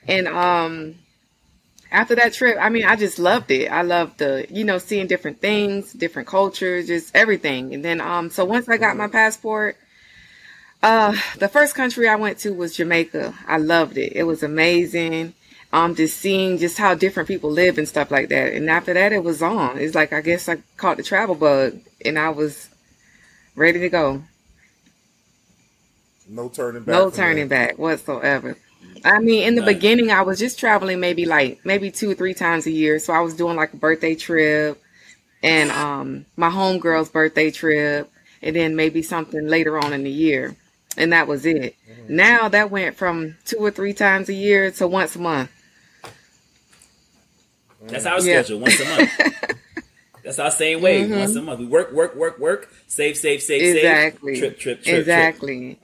And 0.08 0.26
um 0.26 0.94
after 1.92 2.14
that 2.14 2.32
trip, 2.32 2.56
I 2.60 2.68
mean, 2.68 2.84
I 2.84 2.96
just 2.96 3.18
loved 3.18 3.50
it. 3.50 3.68
I 3.68 3.82
loved 3.82 4.18
the, 4.18 4.46
you 4.48 4.64
know, 4.64 4.78
seeing 4.78 5.06
different 5.06 5.40
things, 5.40 5.92
different 5.92 6.28
cultures, 6.28 6.86
just 6.86 7.14
everything. 7.14 7.74
And 7.74 7.84
then 7.84 8.00
um 8.00 8.30
so 8.30 8.44
once 8.44 8.68
I 8.68 8.76
got 8.76 8.96
my 8.96 9.08
passport, 9.08 9.76
uh 10.82 11.16
the 11.38 11.48
first 11.48 11.74
country 11.74 12.08
I 12.08 12.16
went 12.16 12.38
to 12.38 12.52
was 12.54 12.76
Jamaica. 12.76 13.34
I 13.46 13.58
loved 13.58 13.98
it. 13.98 14.12
It 14.14 14.24
was 14.24 14.42
amazing. 14.42 15.34
Um 15.72 15.94
just 15.94 16.18
seeing 16.18 16.58
just 16.58 16.78
how 16.78 16.94
different 16.94 17.28
people 17.28 17.50
live 17.50 17.76
and 17.78 17.88
stuff 17.88 18.10
like 18.10 18.28
that. 18.28 18.52
And 18.52 18.70
after 18.70 18.94
that 18.94 19.12
it 19.12 19.24
was 19.24 19.42
on. 19.42 19.78
It's 19.78 19.94
like 19.94 20.12
I 20.12 20.20
guess 20.20 20.48
I 20.48 20.58
caught 20.76 20.96
the 20.96 21.02
travel 21.02 21.34
bug 21.34 21.80
and 22.04 22.18
I 22.18 22.30
was 22.30 22.68
ready 23.56 23.80
to 23.80 23.88
go. 23.88 24.22
No 26.28 26.48
turning 26.48 26.84
back. 26.84 26.92
No 26.94 27.10
turning 27.10 27.48
there. 27.48 27.68
back 27.68 27.78
whatsoever. 27.78 28.56
I 29.04 29.18
mean, 29.20 29.44
in 29.44 29.54
the 29.54 29.62
Nice. 29.62 29.74
beginning, 29.74 30.10
I 30.10 30.22
was 30.22 30.38
just 30.38 30.58
traveling 30.58 31.00
maybe 31.00 31.24
like 31.26 31.64
maybe 31.64 31.90
two 31.90 32.10
or 32.10 32.14
three 32.14 32.34
times 32.34 32.66
a 32.66 32.70
year. 32.70 32.98
So 32.98 33.12
I 33.12 33.20
was 33.20 33.34
doing 33.34 33.56
like 33.56 33.72
a 33.72 33.76
birthday 33.76 34.14
trip 34.14 34.82
and 35.42 35.70
um 35.70 36.26
my 36.36 36.50
homegirl's 36.50 37.08
birthday 37.08 37.50
trip, 37.50 38.10
and 38.42 38.54
then 38.56 38.76
maybe 38.76 39.02
something 39.02 39.46
later 39.46 39.78
on 39.78 39.92
in 39.92 40.04
the 40.04 40.10
year, 40.10 40.54
and 40.96 41.12
that 41.12 41.26
was 41.28 41.46
it. 41.46 41.76
Now 42.08 42.48
that 42.48 42.70
went 42.70 42.96
from 42.96 43.36
two 43.46 43.58
or 43.58 43.70
three 43.70 43.94
times 43.94 44.28
a 44.28 44.34
year 44.34 44.70
to 44.72 44.86
once 44.88 45.16
a 45.16 45.20
month. 45.20 45.50
That's 47.88 48.06
our 48.06 48.20
Yeah. 48.20 48.42
schedule. 48.42 48.60
Once 48.60 48.80
a 48.80 48.84
month. 48.84 49.10
That's 50.24 50.38
our 50.38 50.50
same 50.50 50.82
way. 50.82 51.02
Mhm. 51.04 51.18
Once 51.18 51.34
a 51.36 51.42
month. 51.42 51.60
We 51.60 51.66
work, 51.66 51.92
work, 51.92 52.14
work, 52.14 52.38
work. 52.38 52.68
Save, 52.86 53.16
save, 53.16 53.42
save, 53.42 53.76
Exactly. 53.76 54.34
save. 54.34 54.40
Trip, 54.40 54.58
trip, 54.58 54.76
trip, 54.82 54.84
Trip. 54.84 54.98
exactly. 55.00 55.78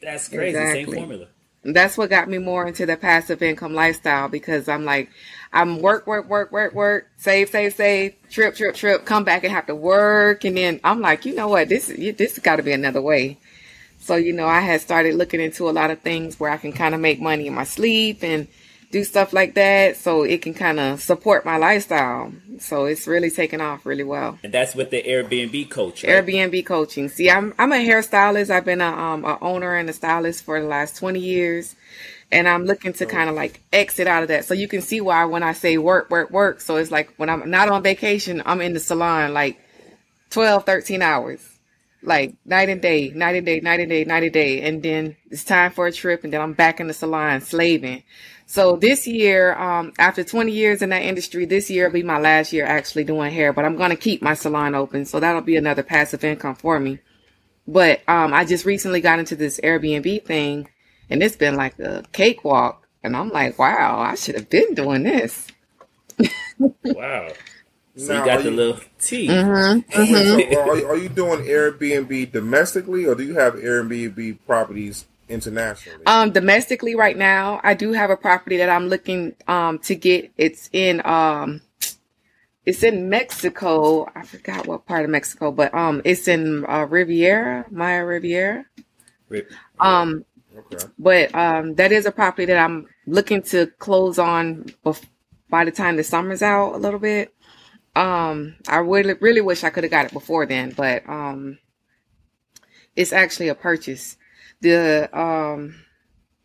That's 0.00 0.28
crazy. 0.28 0.56
Same 0.58 0.86
formula. 0.86 1.28
That's 1.64 1.96
what 1.96 2.10
got 2.10 2.28
me 2.28 2.38
more 2.38 2.66
into 2.66 2.84
the 2.84 2.96
passive 2.96 3.42
income 3.42 3.72
lifestyle 3.72 4.28
because 4.28 4.68
I'm 4.68 4.84
like, 4.84 5.08
I'm 5.52 5.80
work, 5.80 6.06
work, 6.06 6.28
work, 6.28 6.52
work, 6.52 6.74
work, 6.74 7.10
save, 7.16 7.48
save, 7.48 7.74
save, 7.74 8.14
trip, 8.28 8.54
trip, 8.54 8.74
trip, 8.74 9.04
come 9.04 9.24
back 9.24 9.44
and 9.44 9.52
have 9.52 9.66
to 9.66 9.74
work. 9.74 10.44
And 10.44 10.56
then 10.56 10.80
I'm 10.84 11.00
like, 11.00 11.24
you 11.24 11.34
know 11.34 11.48
what? 11.48 11.68
This, 11.68 11.86
this 11.86 12.34
has 12.34 12.38
got 12.40 12.56
to 12.56 12.62
be 12.62 12.72
another 12.72 13.00
way. 13.00 13.38
So, 13.98 14.16
you 14.16 14.34
know, 14.34 14.46
I 14.46 14.60
had 14.60 14.82
started 14.82 15.14
looking 15.14 15.40
into 15.40 15.68
a 15.68 15.72
lot 15.72 15.90
of 15.90 16.00
things 16.00 16.38
where 16.38 16.50
I 16.50 16.58
can 16.58 16.72
kind 16.72 16.94
of 16.94 17.00
make 17.00 17.20
money 17.20 17.46
in 17.46 17.54
my 17.54 17.64
sleep 17.64 18.22
and 18.22 18.46
do 18.94 19.02
stuff 19.02 19.32
like 19.32 19.54
that 19.54 19.96
so 19.96 20.22
it 20.22 20.40
can 20.40 20.54
kind 20.54 20.78
of 20.78 21.02
support 21.02 21.44
my 21.44 21.56
lifestyle. 21.56 22.32
So 22.60 22.84
it's 22.84 23.08
really 23.08 23.30
taken 23.30 23.60
off 23.60 23.84
really 23.84 24.04
well. 24.04 24.38
And 24.44 24.54
that's 24.54 24.76
with 24.76 24.90
the 24.90 25.02
Airbnb 25.02 25.68
coach. 25.68 26.04
Right? 26.04 26.12
Airbnb 26.12 26.64
coaching. 26.64 27.08
See, 27.08 27.28
I'm 27.28 27.52
I'm 27.58 27.72
a 27.72 27.84
hairstylist. 27.88 28.50
I've 28.50 28.64
been 28.64 28.80
a 28.80 28.92
um 29.06 29.24
a 29.24 29.36
owner 29.40 29.74
and 29.74 29.90
a 29.90 29.92
stylist 29.92 30.44
for 30.44 30.60
the 30.60 30.68
last 30.68 30.96
20 30.96 31.18
years. 31.18 31.74
And 32.30 32.48
I'm 32.48 32.64
looking 32.66 32.92
to 32.94 33.06
kind 33.06 33.28
of 33.28 33.34
like 33.34 33.60
exit 33.72 34.06
out 34.06 34.22
of 34.22 34.28
that. 34.28 34.44
So 34.44 34.54
you 34.54 34.68
can 34.68 34.80
see 34.80 35.00
why 35.00 35.24
when 35.24 35.42
I 35.42 35.54
say 35.54 35.76
work, 35.76 36.08
work, 36.10 36.30
work. 36.30 36.60
So 36.60 36.76
it's 36.76 36.92
like 36.92 37.12
when 37.16 37.28
I'm 37.28 37.50
not 37.50 37.68
on 37.68 37.82
vacation, 37.82 38.42
I'm 38.46 38.60
in 38.60 38.74
the 38.74 38.80
salon 38.80 39.34
like 39.34 39.58
12, 40.30 40.64
13 40.64 41.02
hours 41.02 41.40
like 42.04 42.34
night 42.44 42.68
and 42.68 42.80
day, 42.80 43.10
night 43.10 43.36
and 43.36 43.46
day, 43.46 43.60
night 43.60 43.80
and 43.80 43.88
day, 43.88 44.04
night 44.04 44.22
and 44.22 44.32
day. 44.32 44.60
And 44.62 44.82
then 44.82 45.16
it's 45.30 45.44
time 45.44 45.72
for 45.72 45.86
a 45.86 45.92
trip 45.92 46.22
and 46.22 46.32
then 46.32 46.40
I'm 46.40 46.52
back 46.52 46.78
in 46.78 46.86
the 46.86 46.94
salon 46.94 47.40
slaving. 47.40 48.04
So 48.54 48.76
this 48.76 49.04
year, 49.04 49.52
um, 49.56 49.92
after 49.98 50.22
20 50.22 50.52
years 50.52 50.80
in 50.80 50.90
that 50.90 51.02
industry, 51.02 51.44
this 51.44 51.68
year 51.68 51.86
will 51.86 51.92
be 51.92 52.04
my 52.04 52.20
last 52.20 52.52
year 52.52 52.64
actually 52.64 53.02
doing 53.02 53.32
hair, 53.32 53.52
but 53.52 53.64
I'm 53.64 53.74
going 53.74 53.90
to 53.90 53.96
keep 53.96 54.22
my 54.22 54.34
salon 54.34 54.76
open. 54.76 55.06
So 55.06 55.18
that'll 55.18 55.40
be 55.40 55.56
another 55.56 55.82
passive 55.82 56.22
income 56.22 56.54
for 56.54 56.78
me. 56.78 57.00
But, 57.66 58.08
um, 58.08 58.32
I 58.32 58.44
just 58.44 58.64
recently 58.64 59.00
got 59.00 59.18
into 59.18 59.34
this 59.34 59.58
Airbnb 59.58 60.24
thing 60.24 60.68
and 61.10 61.20
it's 61.20 61.34
been 61.34 61.56
like 61.56 61.80
a 61.80 62.04
cakewalk. 62.12 62.86
And 63.02 63.16
I'm 63.16 63.30
like, 63.30 63.58
wow, 63.58 63.98
I 63.98 64.14
should 64.14 64.36
have 64.36 64.48
been 64.48 64.72
doing 64.74 65.02
this. 65.02 65.48
wow. 66.84 67.32
So 67.96 68.12
now, 68.12 68.20
you 68.20 68.24
got 68.24 68.44
the 68.44 68.50
you, 68.50 68.56
little 68.56 68.80
T. 69.00 69.26
Mm-hmm, 69.26 70.00
mm-hmm. 70.00 70.52
So 70.52 70.60
are, 70.60 70.92
are 70.92 70.96
you 70.96 71.08
doing 71.08 71.40
Airbnb 71.40 72.30
domestically 72.30 73.04
or 73.04 73.16
do 73.16 73.24
you 73.24 73.34
have 73.34 73.54
Airbnb 73.54 74.38
properties 74.46 75.06
internationally? 75.28 76.04
Um, 76.06 76.30
domestically 76.30 76.94
right 76.94 77.16
now, 77.16 77.60
I 77.62 77.74
do 77.74 77.92
have 77.92 78.10
a 78.10 78.16
property 78.16 78.56
that 78.58 78.68
I'm 78.68 78.88
looking 78.88 79.34
um 79.46 79.78
to 79.80 79.94
get. 79.94 80.32
It's 80.36 80.68
in 80.72 81.04
um 81.04 81.60
it's 82.66 82.82
in 82.82 83.08
Mexico. 83.08 84.10
I 84.14 84.24
forgot 84.24 84.66
what 84.66 84.86
part 84.86 85.04
of 85.04 85.10
Mexico, 85.10 85.50
but 85.52 85.74
um 85.74 86.02
it's 86.04 86.28
in 86.28 86.64
uh, 86.66 86.86
Riviera, 86.86 87.66
Maya 87.70 88.04
Riviera. 88.04 88.66
Um 89.80 90.24
okay. 90.56 90.84
but 90.98 91.34
um 91.34 91.74
that 91.74 91.92
is 91.92 92.06
a 92.06 92.12
property 92.12 92.46
that 92.46 92.58
I'm 92.58 92.86
looking 93.06 93.42
to 93.42 93.66
close 93.78 94.18
on 94.18 94.64
bef- 94.84 95.06
by 95.50 95.64
the 95.64 95.70
time 95.70 95.96
the 95.96 96.04
summer's 96.04 96.42
out 96.42 96.74
a 96.74 96.78
little 96.78 97.00
bit. 97.00 97.34
Um 97.96 98.56
I 98.68 98.78
really 98.78 99.14
really 99.14 99.40
wish 99.40 99.64
I 99.64 99.70
could 99.70 99.84
have 99.84 99.90
got 99.90 100.06
it 100.06 100.12
before 100.12 100.46
then, 100.46 100.70
but 100.70 101.08
um 101.08 101.58
it's 102.96 103.12
actually 103.12 103.48
a 103.48 103.54
purchase 103.54 104.16
the 104.60 105.08
um 105.18 105.74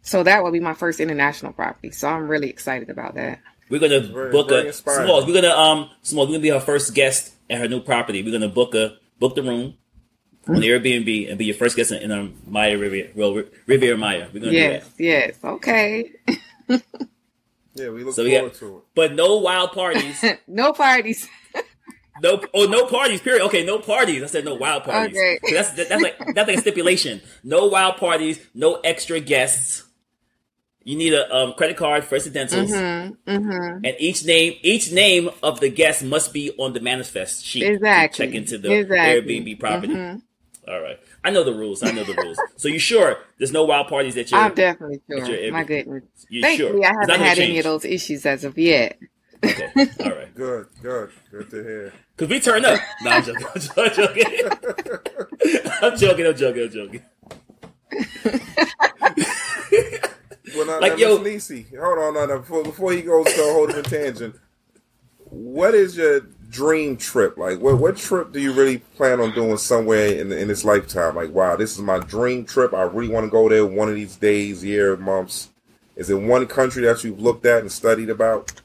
so 0.01 0.24
that 0.24 0.44
will 0.44 0.51
be 0.51 0.60
my 0.60 0.74
first 0.74 1.00
international 1.00 1.54
property. 1.54 1.92
So 1.92 2.08
I'm 2.08 2.28
really 2.28 2.50
excited 2.50 2.89
about 2.89 3.16
that. 3.16 3.39
We're 3.70 3.80
gonna 3.80 4.00
very, 4.00 4.32
book 4.32 4.50
very 4.50 4.70
a 4.70 4.74
small. 4.74 5.25
We're 5.25 5.34
gonna 5.34 5.56
um 5.56 5.89
small. 6.01 6.25
We're 6.25 6.34
gonna 6.34 6.39
be 6.39 6.51
our 6.51 6.62
first 6.62 6.94
guest 6.96 7.34
at 7.50 7.60
her 7.60 7.68
new 7.68 7.80
property. 7.82 8.24
We're 8.24 8.32
gonna 8.32 8.50
book 8.50 8.74
a 8.74 8.98
book 9.20 9.36
the 9.36 9.44
room 9.44 9.75
mm-hmm. 10.44 10.56
on 10.56 10.62
the 10.62 10.70
Airbnb 10.70 11.30
and 11.30 11.38
be 11.38 11.46
your 11.46 11.56
first 11.56 11.75
guest 11.75 11.92
in, 11.92 12.01
in 12.01 12.12
um, 12.12 12.36
Maya 12.48 12.78
Riviera, 12.78 13.10
well, 13.16 13.44
Riviera 13.68 13.98
Maya. 13.98 14.28
We're 14.34 14.39
gonna 14.39 14.54
yes, 14.54 14.89
yes, 14.98 15.38
okay. 15.44 16.12
yeah, 16.68 17.89
we 17.89 18.04
look 18.04 18.16
so 18.16 18.28
forward 18.28 18.51
got, 18.51 18.60
to 18.60 18.78
it. 18.78 18.84
But 18.96 19.13
no 19.13 19.38
wild 19.38 19.74
parties. 19.74 20.24
no 20.48 20.74
parties. 20.74 21.28
No, 22.22 22.42
oh, 22.54 22.66
no 22.66 22.86
parties. 22.86 23.22
Period. 23.22 23.44
Okay, 23.46 23.66
no 23.66 23.80
parties. 23.80 24.24
I 24.24 24.28
said 24.28 24.46
no 24.46 24.56
wild 24.56 24.84
parties. 24.84 25.18
Okay, 25.18 25.40
that's 25.54 25.72
that's 25.72 26.02
like 26.02 26.18
that's 26.34 26.48
like 26.48 26.58
a 26.58 26.62
stipulation. 26.62 27.22
No 27.44 27.68
wild 27.68 27.98
parties. 27.98 28.40
No 28.54 28.76
extra 28.76 29.20
guests. 29.20 29.86
You 30.84 30.98
need 30.98 31.14
a 31.14 31.36
um, 31.36 31.54
credit 31.54 31.78
card 31.78 32.06
for 32.06 32.16
incidentals, 32.16 32.72
mm-hmm, 32.72 33.30
mm-hmm. 33.30 33.86
and 33.86 33.96
each 34.00 34.26
name 34.26 34.56
each 34.64 34.92
name 34.92 35.30
of 35.44 35.60
the 35.60 35.70
guest 35.70 36.04
must 36.04 36.34
be 36.34 36.52
on 36.58 36.74
the 36.74 36.80
manifest 36.80 37.46
sheet. 37.46 37.64
Exactly. 37.64 38.26
check 38.26 38.36
into 38.36 38.58
the 38.58 38.74
exactly. 38.74 39.42
Airbnb 39.42 39.60
property. 39.60 39.94
Mm-hmm. 39.94 40.20
All 40.70 40.82
right. 40.82 41.00
I 41.24 41.32
know 41.32 41.44
the 41.44 41.54
rules. 41.54 41.82
I 41.84 41.92
know 41.92 42.04
the 42.04 42.14
rules. 42.14 42.38
So 42.56 42.68
you 42.68 42.80
sure 42.80 43.18
there's 43.38 43.52
no 43.52 43.66
wild 43.66 43.88
parties 43.88 44.16
that 44.16 44.30
you're? 44.30 44.40
I'm 44.40 44.54
definitely 44.54 45.02
sure. 45.10 45.52
My 45.52 45.64
goodness. 45.64 46.04
You 46.30 46.42
Thankfully, 46.42 46.84
sure? 46.84 46.86
I 46.86 47.02
haven't 47.02 47.20
had 47.22 47.40
any 47.40 47.58
of 47.58 47.64
those 47.64 47.86
issues 47.86 48.26
as 48.26 48.44
of 48.44 48.58
yet. 48.58 49.00
Okay. 49.43 49.72
All 50.03 50.12
right. 50.12 50.36
good. 50.36 50.67
Good. 50.81 51.12
Good 51.31 51.50
to 51.51 51.63
hear. 51.63 51.93
Cause 52.17 52.29
we 52.29 52.39
turn 52.39 52.65
up. 52.65 52.79
No, 53.03 53.12
I'm 53.12 53.24
joking. 53.24 53.48
I'm 53.77 53.91
joking. 53.93 54.25
I'm 55.81 55.98
joking. 55.98 56.25
I'm 56.27 56.36
joking. 56.36 56.63
I'm 56.63 56.72
joking. 56.72 57.01
well, 60.55 60.65
now, 60.65 60.79
like, 60.79 60.93
now, 60.93 60.98
yo, 60.98 61.17
Nisi, 61.22 61.65
hold 61.79 62.00
on, 62.00 62.13
now, 62.13 62.38
before, 62.38 62.63
before 62.63 62.91
he 62.91 63.01
goes 63.01 63.25
to 63.25 63.41
a 63.41 63.53
whole 63.53 63.67
different 63.67 63.89
tangent, 63.89 64.36
what 65.29 65.74
is 65.74 65.96
your 65.96 66.22
dream 66.50 66.98
trip? 66.98 67.38
Like, 67.38 67.60
what 67.60 67.77
what 67.79 67.98
trip 67.98 68.31
do 68.31 68.39
you 68.39 68.51
really 68.51 68.79
plan 68.79 69.19
on 69.19 69.34
doing 69.34 69.58
somewhere 69.58 70.08
in 70.08 70.31
in 70.31 70.48
this 70.48 70.65
lifetime? 70.65 71.15
Like, 71.15 71.31
wow, 71.31 71.55
this 71.55 71.72
is 71.72 71.79
my 71.79 72.00
dream 72.00 72.46
trip. 72.46 72.74
I 72.74 72.84
really 72.84 73.10
want 73.10 73.25
to 73.25 73.29
go 73.29 73.48
there 73.48 73.65
one 73.65 73.89
of 73.89 73.96
these 73.96 74.15
days, 74.15 74.63
year, 74.63 74.98
months. 74.98 75.50
Is 75.96 76.10
it 76.10 76.15
one 76.15 76.46
country 76.48 76.84
that 76.84 77.03
you've 77.03 77.19
looked 77.19 77.46
at 77.46 77.62
and 77.62 77.72
studied 77.72 78.10
about? 78.10 78.62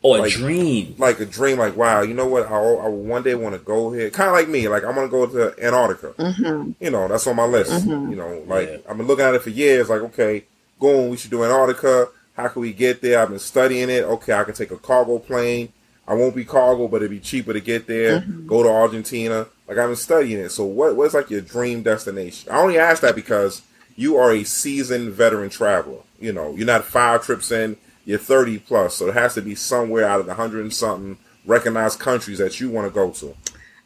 Or 0.00 0.18
oh, 0.18 0.20
like, 0.20 0.32
a 0.32 0.36
dream. 0.36 0.94
Like 0.96 1.18
a 1.18 1.26
dream, 1.26 1.58
like, 1.58 1.76
wow, 1.76 2.02
you 2.02 2.14
know 2.14 2.26
what? 2.26 2.46
I, 2.46 2.54
I 2.56 2.88
one 2.88 3.24
day 3.24 3.34
want 3.34 3.56
to 3.56 3.58
go 3.58 3.90
here. 3.90 4.10
Kind 4.10 4.28
of 4.28 4.34
like 4.34 4.48
me. 4.48 4.68
Like, 4.68 4.84
I 4.84 4.90
want 4.90 5.06
to 5.06 5.08
go 5.10 5.26
to 5.26 5.64
Antarctica. 5.64 6.12
Mm-hmm. 6.12 6.72
You 6.80 6.90
know, 6.90 7.08
that's 7.08 7.26
on 7.26 7.34
my 7.34 7.46
list. 7.46 7.72
Mm-hmm. 7.72 8.10
You 8.10 8.16
know, 8.16 8.44
like, 8.46 8.68
yeah. 8.68 8.76
I've 8.88 8.96
been 8.96 9.08
looking 9.08 9.24
at 9.24 9.34
it 9.34 9.42
for 9.42 9.50
years. 9.50 9.88
Like, 9.88 10.02
okay, 10.02 10.44
going, 10.78 11.10
we 11.10 11.16
should 11.16 11.32
do 11.32 11.42
Antarctica. 11.42 12.08
How 12.36 12.46
can 12.46 12.62
we 12.62 12.72
get 12.72 13.02
there? 13.02 13.20
I've 13.20 13.30
been 13.30 13.40
studying 13.40 13.90
it. 13.90 14.04
Okay, 14.04 14.32
I 14.32 14.44
can 14.44 14.54
take 14.54 14.70
a 14.70 14.76
cargo 14.76 15.18
plane. 15.18 15.72
I 16.06 16.14
won't 16.14 16.36
be 16.36 16.44
cargo, 16.44 16.86
but 16.86 16.98
it'd 16.98 17.10
be 17.10 17.18
cheaper 17.18 17.52
to 17.52 17.60
get 17.60 17.88
there. 17.88 18.20
Mm-hmm. 18.20 18.46
Go 18.46 18.62
to 18.62 18.68
Argentina. 18.68 19.46
Like, 19.66 19.78
I've 19.78 19.88
been 19.88 19.96
studying 19.96 20.38
it. 20.38 20.50
So, 20.50 20.64
what 20.64 20.94
what's 20.94 21.14
like 21.14 21.28
your 21.28 21.40
dream 21.40 21.82
destination? 21.82 22.52
I 22.52 22.60
only 22.60 22.78
ask 22.78 23.02
that 23.02 23.16
because 23.16 23.62
you 23.96 24.16
are 24.16 24.30
a 24.30 24.44
seasoned 24.44 25.10
veteran 25.10 25.50
traveler. 25.50 26.02
You 26.20 26.32
know, 26.32 26.54
you're 26.54 26.66
not 26.66 26.84
five 26.84 27.24
trips 27.24 27.50
in 27.50 27.76
you're 28.08 28.18
30 28.18 28.60
plus, 28.60 28.94
so 28.94 29.08
it 29.08 29.14
has 29.14 29.34
to 29.34 29.42
be 29.42 29.54
somewhere 29.54 30.08
out 30.08 30.18
of 30.18 30.24
the 30.24 30.32
hundred 30.32 30.62
and 30.62 30.72
something 30.72 31.18
recognized 31.44 32.00
countries 32.00 32.38
that 32.38 32.58
you 32.58 32.70
want 32.70 32.86
to 32.86 32.90
go 32.90 33.10
to. 33.10 33.36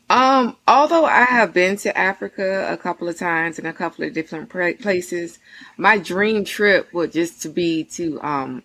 Um, 0.08 0.56
although 0.68 1.04
I 1.04 1.24
have 1.24 1.52
been 1.52 1.76
to 1.78 1.98
Africa 1.98 2.68
a 2.72 2.76
couple 2.76 3.08
of 3.08 3.18
times 3.18 3.58
in 3.58 3.66
a 3.66 3.72
couple 3.72 4.04
of 4.04 4.12
different 4.12 4.48
places, 4.48 5.40
my 5.76 5.98
dream 5.98 6.44
trip 6.44 6.94
would 6.94 7.10
just 7.10 7.42
to 7.42 7.48
be 7.48 7.82
to 7.96 8.20
um 8.22 8.62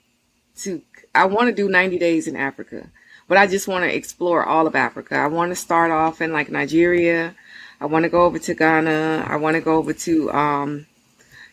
to 0.58 0.80
I 1.16 1.26
want 1.26 1.48
to 1.48 1.56
do 1.56 1.68
90 1.68 1.98
days 1.98 2.28
in 2.28 2.36
Africa, 2.36 2.88
but 3.28 3.40
I 3.40 3.48
just 3.48 3.68
want 3.68 3.84
to 3.84 3.96
explore 3.96 4.46
all 4.46 4.68
of 4.68 4.76
Africa. 4.76 5.16
I 5.16 5.26
want 5.26 5.50
to 5.50 5.56
start 5.56 5.90
off 5.90 6.22
in 6.22 6.32
like 6.32 6.52
Nigeria. 6.52 7.36
I 7.82 7.88
want 7.88 8.04
to 8.04 8.10
go 8.10 8.26
over 8.26 8.38
to 8.38 8.54
Ghana. 8.54 9.26
I 9.28 9.38
want 9.38 9.56
to 9.56 9.62
go 9.62 9.78
over 9.78 9.94
to 9.94 10.32
um 10.32 10.86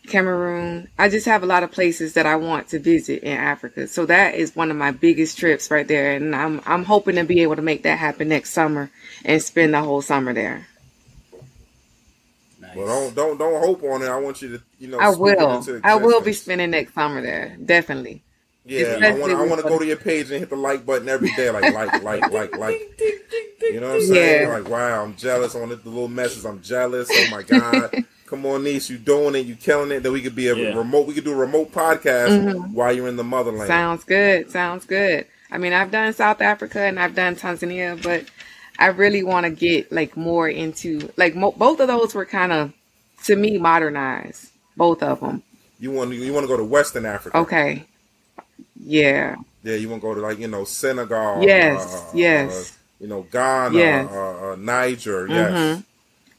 Cameroon. 0.07 0.89
I 0.99 1.09
just 1.09 1.27
have 1.27 1.43
a 1.43 1.47
lot 1.47 1.63
of 1.63 1.73
places 1.73 2.13
that 2.15 2.27
I 2.27 2.37
want 2.37 2.69
to 2.69 2.79
visit 2.79 3.23
in 3.23 3.37
Africa. 3.37 3.87
So 3.89 4.07
that 4.07 4.35
is 4.35 4.55
one 4.55 4.71
of 4.71 4.77
my 4.77 4.91
biggest 4.91 5.39
trips 5.39 5.71
right 5.71 5.87
there. 5.87 6.13
And 6.13 6.37
I'm 6.37 6.61
I'm 6.67 6.85
hoping 6.85 7.17
to 7.17 7.25
be 7.25 7.41
able 7.41 7.57
to 7.57 7.63
make 7.63 7.85
that 7.85 7.99
happen 7.99 8.29
next 8.29 8.51
summer 8.51 8.91
and 9.25 9.43
spend 9.43 9.73
the 9.73 9.81
whole 9.81 10.03
summer 10.03 10.35
there. 10.35 10.67
Nice. 12.61 12.77
Well, 12.77 12.87
don't 12.87 13.15
don't 13.15 13.39
don't 13.39 13.61
hope 13.61 13.83
on 13.85 14.03
it. 14.03 14.09
I 14.09 14.19
want 14.19 14.43
you 14.43 14.59
to 14.59 14.63
you 14.79 14.89
know. 14.89 14.99
I 14.99 15.11
will. 15.11 15.81
I 15.83 15.95
will 15.97 16.21
be 16.21 16.33
spending 16.33 16.71
next 16.71 16.95
summer 16.95 17.23
there. 17.23 17.57
Definitely. 17.65 18.23
Yeah, 18.67 18.99
I 19.03 19.13
want 19.13 19.33
I 19.33 19.45
want 19.45 19.63
to 19.63 19.69
go 19.69 19.79
to 19.79 19.87
your 19.87 19.97
page 19.97 20.31
and 20.31 20.41
hit 20.41 20.49
the 20.49 20.57
like 20.57 20.87
button 20.87 21.09
every 21.09 21.31
day, 21.35 21.51
like 21.51 21.73
like 21.75 22.03
like 22.03 22.31
like 22.31 22.57
like. 22.57 23.01
You 23.61 23.81
know 23.81 23.89
what 23.89 23.97
I'm 23.97 24.07
saying? 24.07 24.49
Yeah. 24.49 24.55
Like 24.55 24.69
wow, 24.69 25.03
I'm 25.03 25.17
jealous. 25.17 25.55
I 25.55 25.61
want 25.61 25.83
the 25.83 25.91
little 25.91 26.09
message. 26.09 26.45
I'm 26.45 26.63
jealous. 26.63 27.09
Oh 27.11 27.31
my 27.31 27.43
god. 27.43 28.05
Come 28.27 28.47
on, 28.47 28.65
niece, 28.65 28.89
you 28.89 28.99
doing 28.99 29.35
it, 29.35 29.47
you 29.47 29.55
killing 29.55 29.93
it. 29.93 30.03
Then 30.03 30.13
we 30.13 30.23
could 30.23 30.35
be 30.35 30.49
a 30.49 30.57
yeah. 30.57 30.77
remote. 30.77 31.07
We 31.07 31.15
could 31.15 31.25
do 31.25 31.33
a 31.33 31.37
remote 31.37 31.73
podcast 31.73 32.29
mm-hmm. 32.29 32.73
while 32.73 32.93
you're 32.93 33.09
in 33.09 33.17
the 33.17 33.25
motherland. 33.25 33.69
Sounds 33.69 34.05
good. 34.05 34.51
Sounds 34.51 34.87
good. 34.87 35.27
I 35.51 35.59
mean, 35.59 35.73
I've 35.73 35.91
done 35.91 36.13
South 36.13 36.41
Africa 36.41 36.81
and 36.81 36.99
I've 36.99 37.15
done 37.15 37.37
Tanzania, 37.37 38.03
but 38.03 38.25
I 38.79 38.87
really 38.87 39.23
want 39.23 39.45
to 39.45 39.51
get 39.51 39.93
like 39.93 40.17
more 40.17 40.49
into 40.49 41.13
like 41.17 41.37
mo- 41.37 41.53
both 41.53 41.81
of 41.81 41.89
those 41.89 42.15
were 42.15 42.25
kind 42.25 42.53
of 42.53 42.73
to 43.25 43.37
me 43.37 43.59
modernized. 43.59 44.51
Both 44.77 45.03
of 45.03 45.21
them. 45.21 45.43
You 45.79 45.93
want 45.93 46.13
you 46.13 46.33
want 46.33 46.45
to 46.45 46.49
go 46.49 46.57
to 46.57 46.65
Western 46.65 47.07
Africa? 47.07 47.37
Okay. 47.39 47.85
Yeah. 48.77 49.37
Yeah, 49.63 49.77
you 49.77 49.89
want 49.89 50.03
to 50.03 50.09
go 50.09 50.15
to 50.15 50.21
like 50.21 50.39
you 50.39 50.49
know 50.49 50.65
Senegal. 50.65 51.43
Yes. 51.43 51.95
Uh, 51.95 52.11
yes. 52.15 52.71
Uh, 52.71 52.75
you 53.01 53.07
know 53.09 53.23
Ghana. 53.31 53.79
Yes. 53.79 54.11
Uh, 54.11 54.53
uh 54.53 54.57
Niger. 54.57 55.29
Yes. 55.29 55.83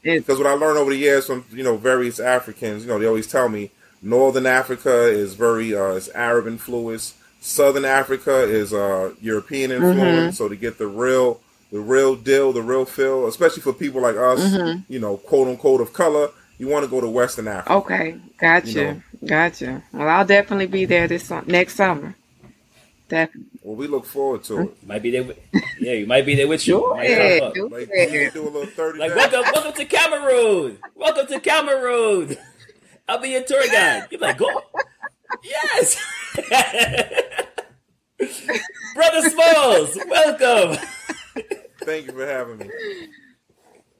Mm-hmm. 0.06 0.18
Because 0.18 0.38
what 0.38 0.46
I 0.46 0.52
learned 0.52 0.78
over 0.78 0.90
the 0.90 0.96
years 0.96 1.26
from 1.26 1.44
you 1.50 1.64
know 1.64 1.76
various 1.76 2.20
Africans, 2.20 2.84
you 2.84 2.88
know, 2.88 2.98
they 2.98 3.06
always 3.06 3.26
tell 3.26 3.48
me 3.48 3.70
Northern 4.02 4.46
Africa 4.46 5.08
is 5.08 5.34
very 5.34 5.74
uh, 5.74 5.92
is 5.92 6.08
Arab 6.10 6.46
influence. 6.46 7.14
Southern 7.40 7.84
Africa 7.84 8.42
is 8.42 8.72
uh, 8.72 9.14
European 9.20 9.70
influence. 9.70 9.98
Mm-hmm. 9.98 10.30
So 10.30 10.48
to 10.48 10.56
get 10.56 10.78
the 10.78 10.86
real 10.86 11.40
the 11.72 11.80
real 11.80 12.14
deal, 12.14 12.52
the 12.52 12.62
real 12.62 12.84
feel, 12.84 13.26
especially 13.26 13.62
for 13.62 13.72
people 13.72 14.00
like 14.00 14.16
us, 14.16 14.40
mm-hmm. 14.40 14.92
you 14.92 15.00
know, 15.00 15.16
quote 15.16 15.48
unquote 15.48 15.80
of 15.80 15.92
color, 15.92 16.30
you 16.58 16.68
want 16.68 16.84
to 16.84 16.90
go 16.90 17.00
to 17.00 17.08
Western 17.08 17.48
Africa. 17.48 17.72
Okay, 17.74 18.16
gotcha, 18.38 18.70
you 18.70 18.84
know? 18.84 19.02
gotcha. 19.26 19.82
Well, 19.92 20.08
I'll 20.08 20.26
definitely 20.26 20.66
be 20.66 20.84
there 20.84 21.08
this 21.08 21.30
next 21.46 21.74
summer. 21.74 22.14
Definitely. 23.08 23.55
Well, 23.66 23.74
we 23.74 23.88
look 23.88 24.04
forward 24.04 24.44
to 24.44 24.60
it. 24.60 24.86
Might 24.86 25.02
be 25.02 25.10
there. 25.10 25.24
With, 25.24 25.40
yeah, 25.80 25.94
you 25.94 26.06
might 26.06 26.24
be 26.24 26.36
there 26.36 26.46
with 26.46 26.64
you. 26.68 26.74
Sure, 26.78 27.02
yeah, 27.02 27.50
do 27.52 27.68
like, 27.68 27.88
do 28.32 28.42
a 28.42 28.48
little 28.48 28.64
thirty. 28.64 29.00
Like 29.00 29.16
welcome, 29.16 29.40
welcome 29.52 29.72
to 29.72 29.84
Cameroon. 29.84 30.78
Welcome 30.94 31.26
to 31.26 31.40
Cameroon. 31.40 32.36
I'll 33.08 33.20
be 33.20 33.30
your 33.30 33.42
tour 33.42 33.66
guide. 33.66 34.06
You're 34.12 34.20
like, 34.20 34.38
go. 34.38 34.46
Yes. 35.42 36.00
Brother 38.94 39.30
Smalls, 39.30 39.98
welcome. 40.06 40.78
Thank 41.80 42.06
you 42.06 42.12
for 42.12 42.24
having 42.24 42.58
me. 42.58 42.70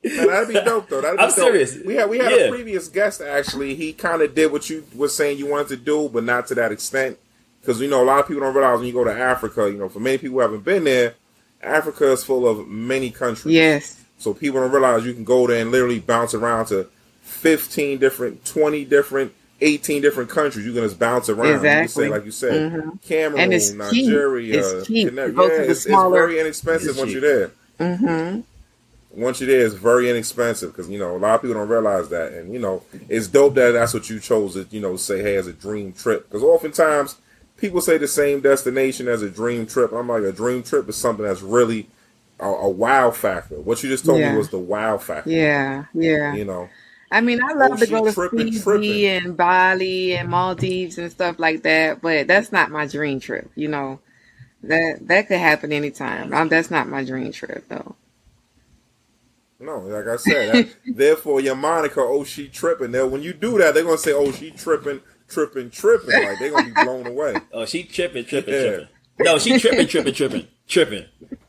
Man, 0.05 0.27
that'd 0.29 0.47
be 0.47 0.55
dope 0.55 0.89
though. 0.89 1.01
That'd 1.01 1.19
be 1.19 1.25
I'm 1.25 1.31
dope. 1.31 1.39
serious. 1.39 1.77
We 1.85 1.97
had 1.97 2.09
we 2.09 2.19
had 2.19 2.31
yeah. 2.31 2.47
a 2.47 2.51
previous 2.51 2.87
guest 2.87 3.21
actually. 3.21 3.75
He 3.75 3.93
kind 3.93 4.23
of 4.23 4.33
did 4.33 4.53
what 4.53 4.71
you 4.71 4.87
were 4.95 5.09
saying 5.09 5.39
you 5.39 5.51
wanted 5.51 5.67
to 5.71 5.77
do, 5.77 6.09
but 6.09 6.23
not 6.23 6.47
to 6.47 6.55
that 6.55 6.71
extent. 6.71 7.19
Because 7.67 7.81
you 7.81 7.91
know 7.91 8.01
a 8.01 8.05
lot 8.05 8.21
of 8.21 8.29
people 8.29 8.43
don't 8.43 8.55
realize 8.55 8.79
when 8.79 8.87
you 8.87 8.93
go 8.93 9.03
to 9.03 9.13
Africa, 9.13 9.69
you 9.69 9.77
know, 9.77 9.89
for 9.89 9.99
many 9.99 10.19
people 10.19 10.35
who 10.35 10.41
haven't 10.41 10.65
been 10.65 10.85
there, 10.85 11.15
Africa 11.61 12.13
is 12.13 12.23
full 12.23 12.47
of 12.47 12.69
many 12.69 13.11
countries. 13.11 13.53
Yes. 13.53 14.05
So 14.19 14.33
people 14.33 14.61
don't 14.61 14.71
realize 14.71 15.05
you 15.05 15.15
can 15.15 15.25
go 15.25 15.49
there 15.49 15.61
and 15.61 15.73
literally 15.73 15.99
bounce 15.99 16.33
around 16.33 16.67
to 16.67 16.89
fifteen 17.23 17.99
different, 17.99 18.45
twenty 18.45 18.85
different 18.85 19.33
18 19.61 20.03
different 20.03 20.31
countries. 20.31 20.67
You 20.67 20.73
can 20.73 20.83
just 20.83 20.99
bounce 20.99 21.29
around. 21.29 21.57
Exactly. 21.57 22.05
You 22.05 22.11
say, 22.11 22.15
like 22.15 22.25
you 22.25 22.31
said, 22.31 22.73
mm-hmm. 22.73 22.91
Cameroon, 23.09 23.41
and 23.41 23.55
it's 23.55 23.73
Nigeria. 23.73 24.59
It's 24.59 24.87
cheap. 24.87 25.13
yeah, 25.13 25.29
it's, 25.31 25.83
smaller... 25.83 26.19
it's, 26.19 26.27
very 26.27 26.41
inexpensive 26.41 26.91
it's 26.91 26.99
once 26.99 27.11
you're 27.11 27.21
there. 27.21 27.51
Mm-hmm. 27.81 28.41
Once 29.21 29.41
you're 29.41 29.49
there, 29.49 29.65
it's 29.65 29.75
very 29.75 30.11
inexpensive 30.11 30.73
because 30.73 30.91
you 30.91 30.99
know 30.99 31.17
a 31.17 31.19
lot 31.19 31.37
of 31.37 31.43
people 31.43 31.55
don't 31.55 31.69
realize 31.69 32.11
that, 32.11 32.33
and 32.33 32.53
you 32.53 32.59
know 32.59 32.83
it's 33.09 33.29
dope 33.29 33.55
that 33.55 33.73
that's 33.73 33.95
what 33.95 34.09
you 34.11 34.21
chose 34.21 34.55
to 34.55 34.67
you 34.71 34.81
know 34.81 34.97
say 34.97 35.23
hey 35.23 35.37
as 35.37 35.47
a 35.47 35.53
dream 35.53 35.93
trip 35.93 36.29
because 36.29 36.43
oftentimes 36.43 37.17
people 37.57 37.81
say 37.81 37.99
the 37.99 38.09
same 38.09 38.41
destination 38.41 39.09
as 39.09 39.23
a 39.23 39.31
dream 39.31 39.67
trip. 39.67 39.93
I'm 39.93 40.09
like 40.09 40.23
a 40.23 40.33
dream 40.33 40.63
trip 40.63 40.89
is 40.89 40.97
something 40.97 41.25
that's 41.25 41.43
really 41.43 41.89
a, 42.41 42.47
a 42.47 42.69
wow 42.69 43.11
factor. 43.11 43.61
What 43.61 43.83
you 43.83 43.89
just 43.89 44.05
told 44.05 44.21
yeah. 44.21 44.33
me 44.33 44.39
was 44.39 44.51
the 44.51 44.59
wow 44.59 44.99
factor. 44.99 45.31
Yeah, 45.31 45.87
yeah. 45.95 46.35
You 46.35 46.45
know, 46.45 46.69
I 47.11 47.21
mean, 47.21 47.41
I 47.43 47.53
love 47.53 47.79
to 47.79 47.87
go 47.87 48.05
to 48.05 48.13
tripping, 48.13 48.53
Fiji 48.53 48.61
tripping. 48.61 49.05
and 49.07 49.37
Bali 49.37 50.17
and 50.17 50.29
Maldives 50.29 50.99
and 50.99 51.11
stuff 51.11 51.39
like 51.39 51.63
that, 51.63 52.01
but 52.01 52.27
that's 52.27 52.53
not 52.53 52.71
my 52.71 52.87
dream 52.87 53.21
trip. 53.21 53.51
You 53.55 53.69
know, 53.69 54.01
that 54.65 55.07
that 55.09 55.29
could 55.29 55.39
happen 55.39 55.73
anytime. 55.73 56.35
I'm, 56.35 56.49
that's 56.49 56.71
not 56.71 56.89
my 56.89 57.05
dream 57.05 57.33
trip, 57.33 57.69
though. 57.69 57.95
No, 59.59 59.79
like 59.79 60.07
I 60.07 60.17
said, 60.17 60.71
therefore 60.87 61.41
your 61.41 61.55
moniker, 61.55 62.03
oh 62.03 62.25
she 62.25 62.49
tripping. 62.49 62.91
Now 62.91 63.07
when 63.07 63.23
you 63.23 63.33
do 63.33 63.57
that, 63.59 63.75
they're 63.75 63.85
gonna 63.85 63.97
say, 63.97 64.13
oh 64.13 64.33
she 64.33 64.51
tripping, 64.51 65.01
tripping, 65.29 65.71
tripping. 65.71 66.11
Like 66.11 66.39
they're 66.39 66.51
gonna 66.51 66.65
be 66.67 66.85
blown 66.85 67.07
away. 67.07 67.37
Oh, 67.53 67.65
she 67.65 67.85
tripping, 67.85 68.25
tripping, 68.25 68.55
yeah. 68.55 68.61
tripping. 68.61 68.89
No, 69.21 69.39
she 69.39 69.59
tripping, 69.59 69.87
tripping, 69.87 70.15
tripping, 70.15 70.47
tripping. 70.69 71.05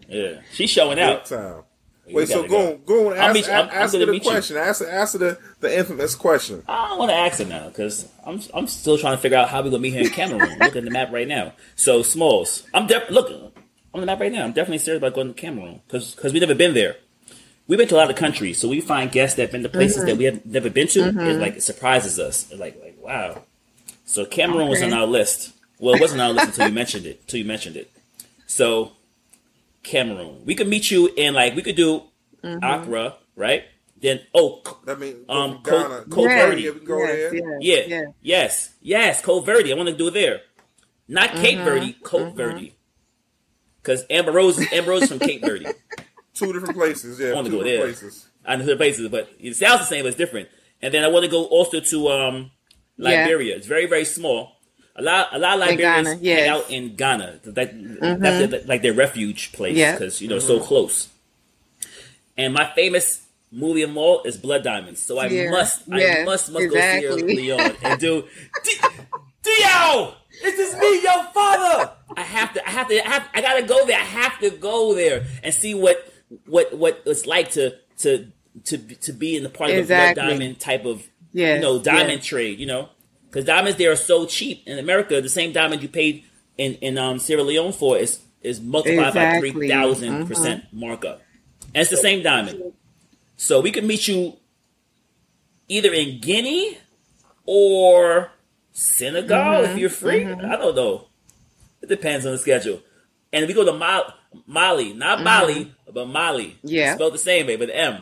Yeah, 0.08 0.42
she's 0.54 0.70
showing 0.70 1.00
out. 1.00 1.26
time. 1.26 1.64
Wait, 2.10 2.30
so 2.30 2.48
go, 2.48 2.78
go 2.86 3.12
and 3.12 3.20
ask, 3.20 3.50
I'm, 3.50 3.70
ask 3.70 3.94
I'm, 3.94 4.00
the 4.00 4.20
question. 4.22 4.56
You. 4.56 4.62
Ask, 4.62 4.82
ask 4.82 5.18
the, 5.18 5.38
the 5.60 5.78
infamous 5.78 6.16
question. 6.16 6.64
I 6.68 6.90
don't 6.90 7.00
want 7.00 7.12
to 7.12 7.18
ask 7.18 7.42
it 7.42 7.50
now 7.50 7.68
because 7.68 8.10
I'm, 8.26 8.40
I'm 8.54 8.68
still 8.68 8.98
trying 8.98 9.18
to 9.18 9.22
figure 9.22 9.38
out 9.38 9.50
how 9.50 9.62
we're 9.62 9.72
gonna 9.72 9.82
meet 9.82 9.94
here 9.94 10.04
in 10.04 10.10
Cameroon. 10.10 10.58
look 10.60 10.76
at 10.76 10.86
the 10.86 10.90
map 10.90 11.12
right 11.12 11.28
now. 11.28 11.54
So 11.76 12.04
Smalls, 12.04 12.64
I'm 12.74 12.88
def- 12.88 13.10
look 13.10 13.54
on 13.94 14.00
the 14.00 14.06
map 14.06 14.20
right 14.20 14.32
now. 14.32 14.46
I'm 14.46 14.54
definitely 14.54 14.78
serious 14.78 15.00
about 15.00 15.16
going 15.16 15.28
to 15.28 15.34
Cameroon 15.34 15.82
because 15.86 16.16
because 16.16 16.32
we've 16.32 16.42
never 16.42 16.56
been 16.56 16.74
there. 16.74 16.96
We've 17.68 17.78
been 17.78 17.90
to 17.90 17.96
a 17.96 17.98
lot 17.98 18.10
of 18.10 18.16
countries, 18.16 18.58
so 18.58 18.70
we 18.70 18.80
find 18.80 19.12
guests 19.12 19.36
that 19.36 19.44
have 19.44 19.52
been 19.52 19.64
to 19.64 19.70
places 19.70 19.98
mm-hmm. 19.98 20.08
that 20.08 20.18
we 20.18 20.24
have 20.26 20.46
never 20.46 20.70
been 20.70 20.88
to. 20.90 21.00
Mm-hmm. 21.00 21.20
It 21.20 21.40
like 21.40 21.56
it 21.58 21.64
surprises 21.64 22.20
us. 22.20 22.50
It's 22.50 22.60
like 22.60 22.80
like 22.82 22.98
wow. 23.02 23.44
So 24.08 24.26
Cameroon 24.26 24.64
okay. 24.64 24.70
was 24.70 24.82
on 24.82 24.94
our 24.94 25.06
list. 25.06 25.54
Well, 25.80 25.94
it 25.94 26.02
wasn't 26.02 26.22
on 26.22 26.30
our 26.30 26.34
list 26.34 26.48
until 26.48 26.70
you 26.70 26.74
mentioned 26.74 27.06
it. 27.06 27.20
Until 27.22 27.40
you 27.40 27.46
mentioned 27.46 27.76
it. 27.76 27.92
So 28.48 28.94
Cameroon. 29.84 30.44
We 30.46 30.56
could 30.56 30.68
meet 30.68 30.90
you 30.90 31.08
in 31.16 31.34
like 31.34 31.56
we 31.56 31.62
could 31.62 31.76
do 31.76 32.04
mm-hmm. 32.44 32.64
Accra, 32.64 33.16
right? 33.36 33.66
Then 34.02 34.22
oh, 34.34 34.62
that 34.86 35.00
means 35.00 35.26
um, 35.28 35.62
Cape 35.64 36.06
Verde. 36.10 36.62
Yeah, 36.62 36.72
yes, 36.86 37.34
yes, 37.34 37.34
yeah, 37.62 37.86
yes. 37.90 38.14
yes, 38.22 38.74
yes, 38.82 39.26
Cape 39.26 39.46
Verde. 39.46 39.74
I 39.74 39.76
want 39.76 39.90
to 39.90 39.98
do 39.98 40.08
it 40.08 40.14
there, 40.14 40.42
not 41.08 41.30
mm-hmm. 41.30 41.42
Cape 41.42 41.60
Verde, 41.60 41.94
Cape 41.94 42.04
mm-hmm. 42.04 42.38
Verde, 42.38 42.76
because 43.82 44.06
Amber 44.10 44.32
Rose, 44.32 44.60
Amber 44.72 44.92
Rose 44.92 45.08
from 45.08 45.20
Cape 45.20 45.42
Verde. 45.42 45.66
Two 46.34 46.54
different 46.54 46.76
places. 46.76 47.20
Yeah, 47.20 47.32
I 47.32 47.34
want 47.34 47.48
to 47.48 47.52
go 47.52 47.64
there. 47.64 47.82
Places. 47.82 48.28
I 48.46 48.56
know 48.56 48.66
the 48.66 48.78
places, 48.78 49.10
but 49.10 49.30
it 49.40 49.56
sounds 49.56 49.82
the 49.82 49.86
same, 49.86 50.04
but 50.04 50.10
it's 50.10 50.18
different. 50.18 50.48
And 50.82 50.94
then 50.94 51.04
I 51.04 51.08
want 51.08 51.26
to 51.26 51.32
go 51.32 51.46
also 51.46 51.80
to 51.80 52.08
um, 52.10 52.52
Liberia. 52.98 53.52
Yeah. 53.52 53.56
It's 53.58 53.68
very 53.68 53.86
very 53.86 54.06
small. 54.06 54.54
A 55.00 55.02
lot, 55.04 55.30
a 55.32 55.38
lot 55.38 55.54
of 55.54 55.60
Liberians 55.60 56.08
Ghana, 56.08 56.20
yes. 56.22 56.40
hang 56.40 56.50
out 56.50 56.72
in 56.72 56.96
Ghana. 56.96 57.40
That, 57.44 57.76
mm-hmm. 57.76 58.20
That's 58.20 58.50
their, 58.50 58.62
like 58.64 58.82
their 58.82 58.94
refuge 58.94 59.52
place 59.52 59.76
because 59.76 60.22
you 60.22 60.28
know 60.28 60.38
mm-hmm. 60.38 60.48
so 60.48 60.60
close. 60.60 61.10
And 62.36 62.54
my 62.54 62.66
famous 62.74 63.28
movie 63.52 63.82
of 63.82 63.96
all 63.96 64.24
is 64.24 64.38
Blood 64.38 64.64
Diamonds. 64.64 65.02
So 65.02 65.18
I 65.18 65.28
yeah. 65.28 65.50
must, 65.50 65.84
yes, 65.88 66.22
I 66.22 66.24
must, 66.26 66.52
must 66.52 66.66
exactly. 66.66 67.22
go 67.22 67.28
see 67.28 67.36
Leonardo. 67.36 68.22
Dio, 69.44 70.14
this 70.44 70.60
is 70.60 70.76
me, 70.78 71.02
your 71.02 71.24
father. 71.34 71.92
I 72.16 72.22
have 72.22 72.54
to, 72.54 72.68
I 72.68 72.72
have 72.72 72.88
to, 72.90 73.08
I, 73.08 73.10
have, 73.10 73.30
I 73.34 73.42
gotta 73.42 73.64
go 73.64 73.86
there. 73.86 74.00
I 74.00 74.04
have 74.04 74.40
to 74.40 74.50
go 74.50 74.94
there 74.94 75.26
and 75.44 75.54
see 75.54 75.74
what, 75.74 76.12
what, 76.46 76.76
what 76.78 77.02
it's 77.06 77.26
like 77.26 77.52
to, 77.52 77.76
to, 78.00 78.32
to, 78.66 78.78
to 78.78 79.14
be 79.14 79.38
in 79.38 79.44
the 79.44 79.50
part 79.50 79.72
of 79.72 79.88
the 79.88 79.94
blood 79.94 80.16
diamond 80.16 80.60
type 80.60 80.86
of, 80.86 81.08
yes, 81.34 81.56
you 81.56 81.62
know, 81.62 81.80
diamond 81.80 82.20
yes. 82.20 82.26
trade. 82.26 82.60
You 82.60 82.66
know, 82.66 82.90
because 83.30 83.46
diamonds 83.46 83.78
there 83.78 83.92
are 83.92 83.98
so 83.98 84.26
cheap 84.26 84.64
in 84.68 84.80
America. 84.80 85.22
The 85.22 85.30
same 85.30 85.52
diamond 85.52 85.82
you 85.82 85.90
paid 85.90 86.24
in 86.58 86.76
in 86.76 86.98
um, 86.98 87.20
Sierra 87.20 87.44
Leone 87.44 87.74
for 87.74 87.98
is 87.98 88.20
is 88.42 88.62
multiplied 88.62 89.10
exactly. 89.10 89.50
by 89.50 89.54
three 89.54 89.70
thousand 89.70 90.14
mm-hmm. 90.14 90.28
percent 90.28 90.66
markup, 90.72 91.22
and 91.74 91.82
it's 91.82 91.92
the 91.92 91.98
same 91.98 92.24
diamond. 92.24 92.74
So 93.36 93.62
we 93.62 93.72
can 93.72 93.86
meet 93.86 94.08
you 94.08 94.38
either 95.68 95.94
in 95.94 96.20
Guinea 96.20 96.78
or 97.46 98.32
Senegal 98.72 99.38
mm-hmm. 99.38 99.72
if 99.72 99.78
you're 99.78 99.90
free. 99.90 100.24
Mm-hmm. 100.24 100.52
I 100.52 100.56
don't 100.56 100.76
know. 100.76 101.08
It 101.82 101.90
depends 101.90 102.26
on 102.26 102.32
the 102.32 102.38
schedule. 102.38 102.82
And 103.32 103.44
if 103.44 103.48
we 103.48 103.54
go 103.54 103.66
to 103.66 103.74
Mali, 103.74 104.14
Mali 104.46 104.94
not 104.94 105.24
Mali, 105.24 105.66
mm-hmm. 105.66 105.94
but 105.94 106.08
Mali. 106.08 106.58
Yeah. 106.64 106.96
Spelled 106.96 107.14
the 107.14 107.20
same 107.20 107.48
way, 107.48 107.56
but 107.56 107.70
M. 107.72 108.02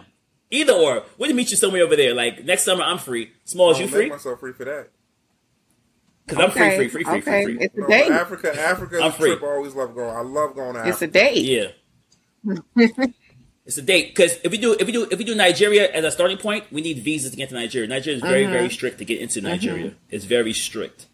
Either 0.51 0.73
or. 0.73 1.03
We 1.17 1.27
can 1.27 1.35
meet 1.35 1.51
you 1.51 1.57
somewhere 1.57 1.83
over 1.83 1.95
there. 1.95 2.13
Like 2.13 2.45
next 2.45 2.63
summer, 2.63 2.83
I'm 2.83 2.97
free. 2.97 3.31
Small, 3.43 3.71
as 3.71 3.79
you 3.79 3.87
free? 3.87 4.09
myself 4.09 4.39
free 4.39 4.53
for 4.53 4.65
that. 4.65 4.89
Because 6.25 6.49
okay. 6.49 6.63
I'm 6.63 6.77
free, 6.77 6.87
free, 6.87 7.03
free, 7.03 7.03
free, 7.03 7.19
okay. 7.19 7.43
free, 7.45 7.55
free. 7.55 7.65
It's 7.65 7.77
a 7.77 7.81
no, 7.81 7.87
date. 7.87 8.11
Africa, 8.11 8.59
Africa 8.59 8.99
I'm 9.01 9.11
free. 9.11 9.31
trip 9.31 9.43
I 9.43 9.47
always 9.47 9.75
love 9.75 9.93
going. 9.93 10.15
I 10.15 10.21
love 10.21 10.55
going 10.55 10.73
to 10.73 10.79
Africa. 10.79 10.89
It's 10.89 11.01
a 11.01 11.07
date. 11.07 11.45
Yeah. 11.45 11.67
it's 13.65 13.77
a 13.77 13.81
date 13.81 14.15
because 14.15 14.37
if 14.43 14.51
we 14.51 14.57
do 14.57 14.73
if 14.73 14.85
we 14.85 14.91
do 14.91 15.07
if 15.09 15.17
we 15.17 15.23
do 15.25 15.35
Nigeria 15.35 15.91
as 15.91 16.03
a 16.03 16.11
starting 16.11 16.37
point, 16.37 16.65
we 16.71 16.81
need 16.81 16.99
visas 16.99 17.31
to 17.31 17.37
get 17.37 17.49
to 17.49 17.55
Nigeria. 17.55 17.87
Nigeria 17.87 18.17
is 18.17 18.23
very 18.23 18.45
uh-huh. 18.45 18.53
very 18.53 18.69
strict 18.69 18.97
to 18.99 19.05
get 19.05 19.19
into 19.19 19.39
mm-hmm. 19.39 19.49
Nigeria. 19.49 19.87
Uh-huh. 19.87 19.95
It's 20.09 20.25
very 20.25 20.53
strict. 20.53 21.07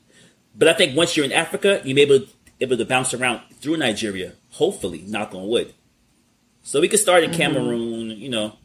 But 0.56 0.68
I 0.68 0.74
think 0.74 0.96
once 0.96 1.16
you're 1.16 1.26
in 1.26 1.32
Africa, 1.32 1.82
you 1.84 1.96
may 1.96 2.06
be 2.06 2.16
able, 2.16 2.28
able 2.60 2.78
to 2.78 2.86
bounce 2.86 3.14
around 3.14 3.42
through 3.54 3.78
Nigeria. 3.78 4.34
Hopefully, 4.52 5.04
knock 5.08 5.34
on 5.34 5.48
wood. 5.48 5.74
So 6.64 6.82
we 6.82 6.88
could 6.88 7.00
start 7.00 7.24
in 7.24 7.32
mm-hmm. 7.32 7.42
Cameroon, 7.42 8.10
you 8.12 8.30
know, 8.30 8.58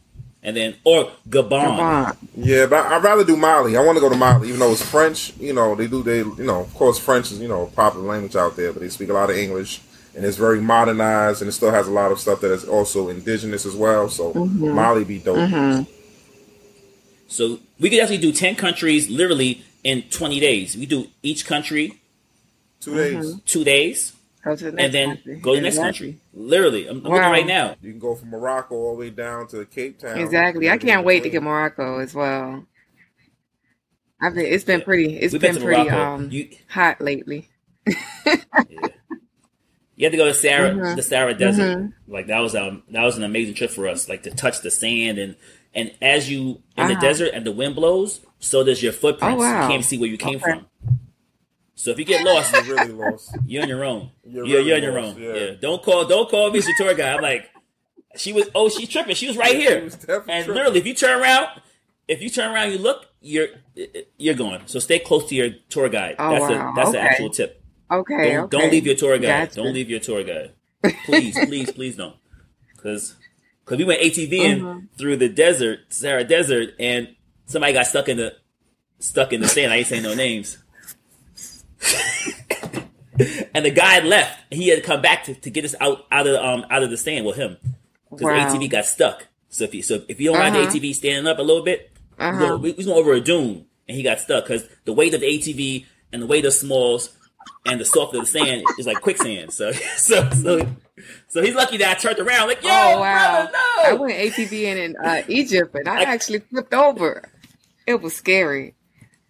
and 0.47 0.57
then 0.57 0.77
or 0.85 1.11
Gabon. 1.29 1.51
Gabon. 1.51 2.17
Yeah, 2.37 2.67
but 2.67 2.87
I'd 2.87 3.03
rather 3.03 3.25
do 3.25 3.37
Mali. 3.37 3.77
I 3.77 3.85
want 3.85 3.97
to 3.97 4.01
go 4.01 4.09
to 4.09 4.17
Mali, 4.17 4.49
even 4.49 4.61
though 4.61 4.71
it's 4.71 4.83
French. 4.83 5.37
You 5.39 5.53
know, 5.53 5.75
they 5.75 5.89
do 5.89 6.05
they 6.05 6.19
you 6.19 6.37
know, 6.39 6.61
of 6.61 6.73
course, 6.73 6.99
French 6.99 7.33
is 7.33 7.41
you 7.41 7.49
know 7.49 7.65
a 7.65 7.67
popular 7.67 8.07
language 8.07 8.37
out 8.37 8.57
there, 8.57 8.73
but 8.73 8.81
they 8.81 8.89
speak 8.89 9.09
a 9.09 9.13
lot 9.13 9.29
of 9.29 9.37
English, 9.37 9.81
and 10.15 10.25
it's 10.25 10.37
very 10.37 10.61
modernized, 10.61 11.43
and 11.43 11.49
it 11.49 11.53
still 11.53 11.73
has 11.73 11.89
a 11.89 11.91
lot 11.91 12.13
of 12.13 12.21
stuff 12.21 12.41
that 12.43 12.53
is 12.53 12.65
also 12.65 13.09
indigenous 13.09 13.67
as 13.67 13.75
well. 13.75 14.09
So 14.09 14.33
mm-hmm. 14.33 14.69
Mali 14.71 15.03
be 15.05 15.19
dope. 15.19 15.37
Mm-hmm. 15.37 15.91
So 17.27 17.59
we 17.81 17.91
could 17.91 18.01
actually 18.01 18.19
do 18.19 18.31
ten 18.31 18.55
countries 18.55 19.11
literally 19.11 19.65
in 19.83 20.03
twenty 20.11 20.39
days. 20.39 20.77
We 20.77 20.87
do 20.87 21.09
each 21.25 21.45
country 21.45 22.01
two 22.81 22.95
days. 22.95 23.27
Mm-hmm. 23.27 23.39
Two 23.47 23.65
days. 23.65 24.13
Go 24.45 24.55
to 24.55 24.71
the 24.71 24.81
and 24.81 24.95
then 24.95 25.09
country. 25.17 25.41
go 25.41 25.55
to 25.55 25.61
the 25.61 25.63
next 25.63 25.79
country. 25.79 26.19
Literally, 26.39 26.87
I'm, 26.87 26.99
I'm 26.99 27.03
wow. 27.05 27.17
looking 27.17 27.31
right 27.31 27.47
now. 27.47 27.77
You 27.81 27.93
can 27.93 27.99
go 27.99 28.15
from 28.15 28.29
Morocco 28.29 28.75
all 28.75 28.93
the 28.93 29.01
way 29.01 29.11
down 29.11 29.49
to 29.49 29.65
Cape 29.65 29.99
Town. 29.99 30.19
Exactly. 30.19 30.69
I 30.69 30.77
can't 30.77 31.03
wait 31.05 31.23
to 31.23 31.31
get 31.31 31.43
Morocco 31.43 31.99
as 31.99 32.15
well. 32.15 32.67
I've 34.21 34.35
been. 34.35 34.45
It's 34.45 34.65
been 34.65 34.83
pretty. 34.83 35.17
It's 35.17 35.33
We've 35.33 35.41
been, 35.41 35.55
been 35.55 35.65
pretty 35.65 35.89
um 35.89 36.31
you, 36.31 36.51
hot 36.69 37.01
lately. 37.01 37.49
yeah. 37.87 38.37
You 39.99 40.05
have 40.05 40.13
to 40.13 40.19
go 40.19 40.27
to 40.27 40.35
Sahara, 40.35 40.73
mm-hmm. 40.73 40.97
the 40.97 41.03
Sahara 41.03 41.33
Desert. 41.33 41.79
Mm-hmm. 41.79 42.13
Like 42.13 42.27
that 42.27 42.41
was 42.41 42.55
um 42.55 42.83
that 42.91 43.03
was 43.03 43.17
an 43.17 43.25
amazing 43.25 43.55
trip 43.55 43.71
for 43.71 43.89
us. 43.89 44.07
Like 44.07 44.23
to 44.25 44.31
touch 44.31 44.61
the 44.61 44.71
sand 44.71 45.17
and 45.17 45.37
and 45.75 45.91
as 46.03 46.31
you 46.31 46.63
in 46.77 46.85
uh-huh. 46.85 46.89
the 46.89 47.01
desert 47.01 47.31
and 47.33 47.47
the 47.47 47.53
wind 47.53 47.75
blows, 47.75 48.21
so 48.41 48.63
does 48.63 48.83
your 48.83 48.93
footprints. 48.93 49.43
Oh, 49.43 49.45
wow. 49.47 49.63
You 49.63 49.69
can't 49.73 49.85
see 49.85 49.97
where 49.97 50.11
you 50.11 50.19
came 50.19 50.37
okay. 50.37 50.53
from. 50.53 50.67
So 51.77 51.91
if 51.91 51.99
you 51.99 52.05
get 52.05 52.25
lost, 52.25 52.53
you're 52.53 52.77
really 52.77 52.93
lost. 52.93 53.37
You're 53.47 53.63
on 53.63 53.69
your 53.69 53.85
own. 53.85 54.11
You're, 54.25 54.45
really 54.45 54.67
you're 54.67 54.77
on 54.77 54.83
your 54.83 54.99
own. 54.99 55.17
Yeah. 55.21 55.35
yeah. 55.35 55.51
Don't 55.61 55.83
call. 55.83 56.07
Don't 56.07 56.29
call 56.29 56.51
me 56.51 56.61
the 56.61 56.75
tour 56.77 56.95
guide. 56.95 57.17
I'm 57.17 57.23
like, 57.23 57.51
she 58.17 58.33
was. 58.33 58.49
Oh, 58.55 58.69
she's 58.69 58.89
tripping. 58.89 59.15
She 59.15 59.29
was 59.29 59.37
right 59.37 59.55
yeah, 59.55 59.69
here. 59.69 59.85
Was 59.85 59.95
and 59.95 60.05
tripping. 60.07 60.55
literally, 60.55 60.79
if 60.81 60.87
you 60.87 60.95
turn 60.95 61.21
around, 61.21 61.49
if 62.09 62.23
you 62.23 62.31
turn 62.31 62.53
around, 62.53 62.73
you 62.73 62.79
look, 62.79 63.07
you're 63.21 63.49
you're 64.17 64.35
gone. 64.35 64.63
So 64.67 64.79
stay 64.79 64.99
close 64.99 65.29
to 65.29 65.35
your 65.35 65.51
tour 65.69 65.89
guide. 65.91 66.17
Oh, 66.19 66.31
that's 66.31 66.51
wow. 66.51 66.73
a 66.73 66.75
that's 66.75 66.89
okay. 66.89 66.99
an 66.99 67.07
actual 67.07 67.31
tip. 67.31 67.63
Okay 67.91 68.33
don't, 68.33 68.45
okay. 68.45 68.59
don't 68.59 68.73
leave 68.73 68.87
your 68.87 68.97
tour 68.97 69.19
guide. 69.19 69.49
Gotcha. 69.51 69.63
Don't 69.63 69.73
leave 69.75 69.91
your 69.91 70.01
tour 70.01 70.25
guide. 70.25 70.53
Please, 71.05 71.37
please, 71.47 71.73
please 71.73 71.97
don't. 71.97 72.15
Because 72.75 73.17
because 73.65 73.79
we 73.79 73.85
went 73.85 74.01
ATVing 74.01 74.61
mm-hmm. 74.61 74.79
through 74.97 75.17
the 75.17 75.29
desert, 75.29 75.81
Sahara 75.89 76.23
Desert, 76.23 76.75
and 76.79 77.17
somebody 77.47 77.73
got 77.73 77.87
stuck 77.87 78.09
in 78.09 78.19
the 78.19 78.37
stuck 79.01 79.33
in 79.33 79.41
the 79.41 79.49
sand. 79.49 79.73
I 79.73 79.77
ain't 79.77 79.87
saying 79.89 80.05
no 80.05 80.15
names. 80.15 80.59
and 83.55 83.65
the 83.65 83.71
guy 83.71 84.01
left. 84.01 84.53
He 84.53 84.69
had 84.69 84.83
come 84.83 85.03
back 85.03 85.25
to, 85.25 85.35
to 85.35 85.51
get 85.51 85.65
us 85.65 85.75
out 85.81 86.07
out 86.11 86.27
of 86.27 86.37
um 86.37 86.67
out 86.71 86.83
of 86.83 86.91
the 86.91 86.97
stand 86.97 87.27
with 87.27 87.37
him 87.37 87.57
because 88.11 88.25
wow. 88.25 88.53
the 88.53 88.59
ATV 88.59 88.71
got 88.71 88.85
stuck. 88.85 89.27
So 89.49 89.65
if 89.65 89.75
you 89.75 89.83
so 89.83 90.03
if 90.09 90.21
you 90.21 90.33
don't 90.33 90.41
uh-huh. 90.41 90.59
ride 90.59 90.71
the 90.71 90.79
ATV 90.81 90.95
standing 90.95 91.27
up 91.27 91.39
a 91.39 91.43
little 91.43 91.63
bit, 91.63 91.91
uh-huh. 92.19 92.59
we, 92.61 92.73
we 92.73 92.85
went 92.85 92.99
over 92.99 93.13
a 93.13 93.21
dune 93.21 93.67
and 93.89 93.97
he 93.97 94.03
got 94.03 94.21
stuck 94.21 94.45
because 94.45 94.69
the 94.85 94.93
weight 94.93 95.15
of 95.15 95.21
the 95.21 95.27
ATV 95.27 95.87
and 96.13 96.23
the 96.23 96.27
weight 96.27 96.45
of 96.45 96.53
smalls 96.53 97.17
and 97.65 97.81
the 97.81 97.85
soft 97.85 98.15
of 98.15 98.21
the 98.21 98.27
sand 98.27 98.65
is 98.79 98.87
like 98.87 99.01
quicksand. 99.01 99.53
So 99.53 99.73
so 99.97 100.29
so 100.31 100.69
so 101.29 101.43
he's 101.43 101.55
lucky 101.55 101.77
that 101.79 101.97
I 101.97 102.01
turned 102.01 102.19
around 102.19 102.49
like, 102.49 102.63
yo, 102.63 102.71
oh, 102.71 103.01
wow. 103.01 103.33
brother, 103.33 103.51
no. 103.53 103.83
I 103.85 103.93
went 103.95 104.15
ATV 104.15 104.53
in, 104.53 104.79
in 104.79 104.97
uh, 104.97 105.23
Egypt 105.29 105.75
and 105.75 105.89
I, 105.89 106.01
I 106.01 106.03
actually 106.03 106.41
flipped 106.41 106.75
over. 106.75 107.31
It 107.87 108.01
was 108.01 108.15
scary. 108.15 108.75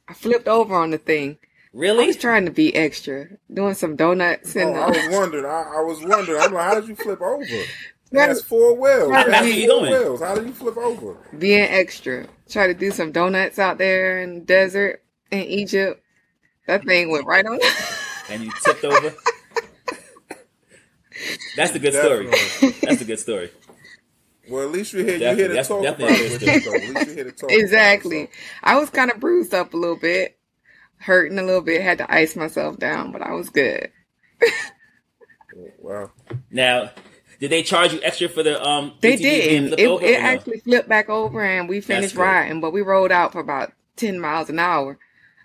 I 0.09 0.15
flipped 0.15 0.49
over 0.49 0.75
on 0.75 0.91
the 0.91 0.99
thing. 0.99 1.39
Really? 1.77 2.05
I 2.05 2.07
was 2.07 2.17
trying 2.17 2.47
to 2.47 2.51
be 2.51 2.75
extra, 2.75 3.27
doing 3.53 3.75
some 3.75 3.97
donuts. 3.97 4.57
Oh, 4.57 4.61
and 4.61 4.71
oh, 4.71 4.81
I 4.81 4.85
uh, 4.85 4.89
was 4.89 5.09
wondering. 5.11 5.45
I, 5.45 5.49
I, 5.49 5.81
was 5.83 6.03
wondering. 6.03 6.41
I'm 6.41 6.53
like, 6.55 6.65
how 6.65 6.81
did 6.81 6.89
you 6.89 6.97
flip 6.97 7.21
over? 7.21 7.45
That's 8.11 8.41
four 8.41 8.75
wheels. 8.75 9.12
How 9.12 9.43
did 9.43 9.55
you 9.55 9.69
four 9.69 9.83
wheels. 9.83 10.21
How 10.23 10.35
did 10.37 10.47
you 10.47 10.55
flip 10.55 10.79
over? 10.79 11.19
Being 11.39 11.65
extra. 11.65 12.29
Try 12.49 12.69
to 12.69 12.73
do 12.73 12.91
some 12.91 13.12
donuts 13.12 13.59
out 13.59 13.77
there 13.77 14.23
in 14.23 14.37
the 14.37 14.41
desert 14.41 15.03
in 15.31 15.41
Egypt. 15.41 16.03
That 16.67 16.83
thing 16.85 17.11
went 17.11 17.27
right 17.27 17.45
on. 17.45 17.61
and 18.31 18.43
you 18.43 18.53
tipped 18.65 18.85
over. 18.85 19.15
That's 21.57 21.75
a 21.75 21.79
good 21.79 21.93
definitely. 21.93 22.39
story. 22.39 22.75
That's 22.81 23.03
a 23.03 23.05
good 23.05 23.19
story. 23.19 23.51
Well, 24.49 24.62
at 24.62 24.71
least 24.71 24.95
you're 24.95 25.05
here. 25.05 25.17
You're 25.19 25.35
here 25.35 25.49
to 25.49 25.62
talk 25.62 25.85
about 25.85 26.01
it. 26.01 26.43
At 26.43 26.43
least 26.43 26.67
you're 26.67 27.15
here 27.15 27.25
to 27.25 27.33
talk. 27.33 27.51
Exactly. 27.51 28.23
It, 28.23 28.31
so. 28.33 28.39
I 28.62 28.79
was 28.79 28.89
kind 28.89 29.11
of 29.11 29.21
bruised 29.21 29.53
up 29.53 29.75
a 29.75 29.77
little 29.77 29.97
bit, 29.97 30.36
hurting 30.99 31.39
a 31.39 31.43
little 31.43 31.61
bit. 31.61 31.83
Had 31.83 31.99
to 31.99 32.13
ice 32.13 32.37
myself 32.37 32.79
down, 32.79 33.13
but 33.13 33.23
I 33.23 33.33
was 33.33 33.51
good. 33.51 33.91
wow. 35.79 36.11
Now, 36.51 36.91
did 37.41 37.51
they 37.51 37.63
charge 37.63 37.93
you 37.93 38.01
extra 38.03 38.29
for 38.29 38.43
the 38.43 38.63
um? 38.63 38.95
They 39.01 39.17
did. 39.17 39.79
It, 39.79 39.81
it 39.81 40.21
actually 40.21 40.61
flipped 40.61 40.89
back 40.89 41.09
over, 41.09 41.43
and 41.43 41.69
we 41.69 41.81
finished 41.81 42.17
riding, 42.17 42.61
but 42.61 42.73
we 42.73 42.83
rode 42.83 43.13
out 43.13 43.33
for 43.33 43.41
about 43.41 43.73
ten 43.97 44.21
miles 44.21 44.51
an 44.51 44.59
hour. 44.59 44.99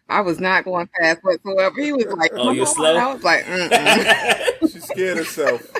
I 0.09 0.21
was 0.21 0.39
not 0.39 0.65
going 0.65 0.89
fast 0.99 1.23
whatsoever. 1.23 1.81
He 1.81 1.93
was 1.93 2.05
like, 2.05 2.31
"Oh, 2.33 2.51
you're 2.51 2.65
slow." 2.65 2.95
I 2.95 3.13
was 3.13 3.23
like, 3.23 3.45
"She 4.71 4.79
scared 4.79 5.17
herself." 5.17 5.71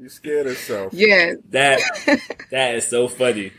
You 0.00 0.08
scared 0.08 0.46
herself. 0.46 0.94
Yeah. 0.94 1.34
That 1.50 1.82
that 2.50 2.74
is 2.74 2.86
so 2.86 3.06
funny. 3.06 3.52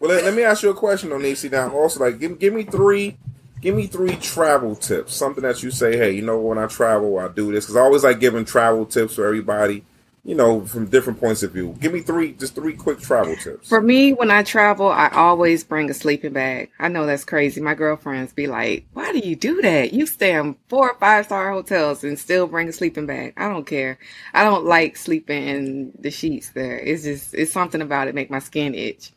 Well, 0.00 0.10
let, 0.10 0.24
let 0.24 0.34
me 0.34 0.42
ask 0.42 0.64
you 0.64 0.70
a 0.70 0.74
question, 0.74 1.10
Onisi. 1.10 1.50
Now, 1.52 1.70
also, 1.70 2.00
like, 2.00 2.18
give 2.18 2.36
give 2.40 2.52
me 2.52 2.64
three, 2.64 3.16
give 3.64 3.74
me 3.74 3.86
three 3.86 4.14
travel 4.16 4.76
tips. 4.76 5.16
Something 5.16 5.42
that 5.42 5.62
you 5.62 5.70
say, 5.70 5.96
hey, 5.96 6.12
you 6.12 6.22
know, 6.22 6.38
when 6.38 6.58
I 6.58 6.66
travel, 6.66 7.18
I 7.18 7.28
do 7.28 7.50
this 7.50 7.64
because 7.64 7.76
I 7.76 7.80
always 7.80 8.04
like 8.04 8.20
giving 8.20 8.44
travel 8.44 8.84
tips 8.84 9.14
for 9.14 9.26
everybody 9.26 9.82
you 10.26 10.34
know, 10.34 10.64
from 10.64 10.86
different 10.86 11.20
points 11.20 11.42
of 11.42 11.52
view. 11.52 11.76
Give 11.80 11.92
me 11.92 12.00
three, 12.00 12.32
just 12.32 12.54
three 12.54 12.72
quick 12.72 12.98
travel 12.98 13.36
tips. 13.36 13.68
For 13.68 13.82
me, 13.82 14.14
when 14.14 14.30
I 14.30 14.42
travel, 14.42 14.88
I 14.88 15.08
always 15.08 15.62
bring 15.64 15.90
a 15.90 15.94
sleeping 15.94 16.32
bag. 16.32 16.70
I 16.78 16.88
know 16.88 17.04
that's 17.04 17.26
crazy. 17.26 17.60
My 17.60 17.74
girlfriends 17.74 18.32
be 18.32 18.46
like, 18.46 18.86
why 18.94 19.12
do 19.12 19.18
you 19.18 19.36
do 19.36 19.60
that? 19.60 19.92
You 19.92 20.06
stay 20.06 20.34
in 20.34 20.56
four 20.68 20.92
or 20.92 20.98
five 20.98 21.26
star 21.26 21.52
hotels 21.52 22.04
and 22.04 22.18
still 22.18 22.46
bring 22.46 22.70
a 22.70 22.72
sleeping 22.72 23.04
bag. 23.04 23.34
I 23.36 23.50
don't 23.50 23.66
care. 23.66 23.98
I 24.32 24.44
don't 24.44 24.64
like 24.64 24.96
sleeping 24.96 25.46
in 25.46 25.92
the 25.98 26.10
sheets 26.10 26.52
there. 26.52 26.78
It's 26.78 27.04
just, 27.04 27.34
it's 27.34 27.52
something 27.52 27.82
about 27.82 28.08
it 28.08 28.14
make 28.14 28.30
my 28.30 28.38
skin 28.38 28.74
itch. 28.74 29.12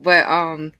But, 0.00 0.26
um, 0.26 0.72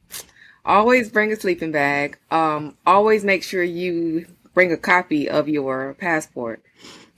always 0.66 1.10
bring 1.10 1.32
a 1.32 1.36
sleeping 1.36 1.72
bag. 1.72 2.18
Um, 2.30 2.76
always 2.86 3.24
make 3.24 3.42
sure 3.42 3.62
you 3.62 4.26
bring 4.52 4.72
a 4.72 4.76
copy 4.76 5.28
of 5.28 5.48
your 5.48 5.94
passport 5.94 6.62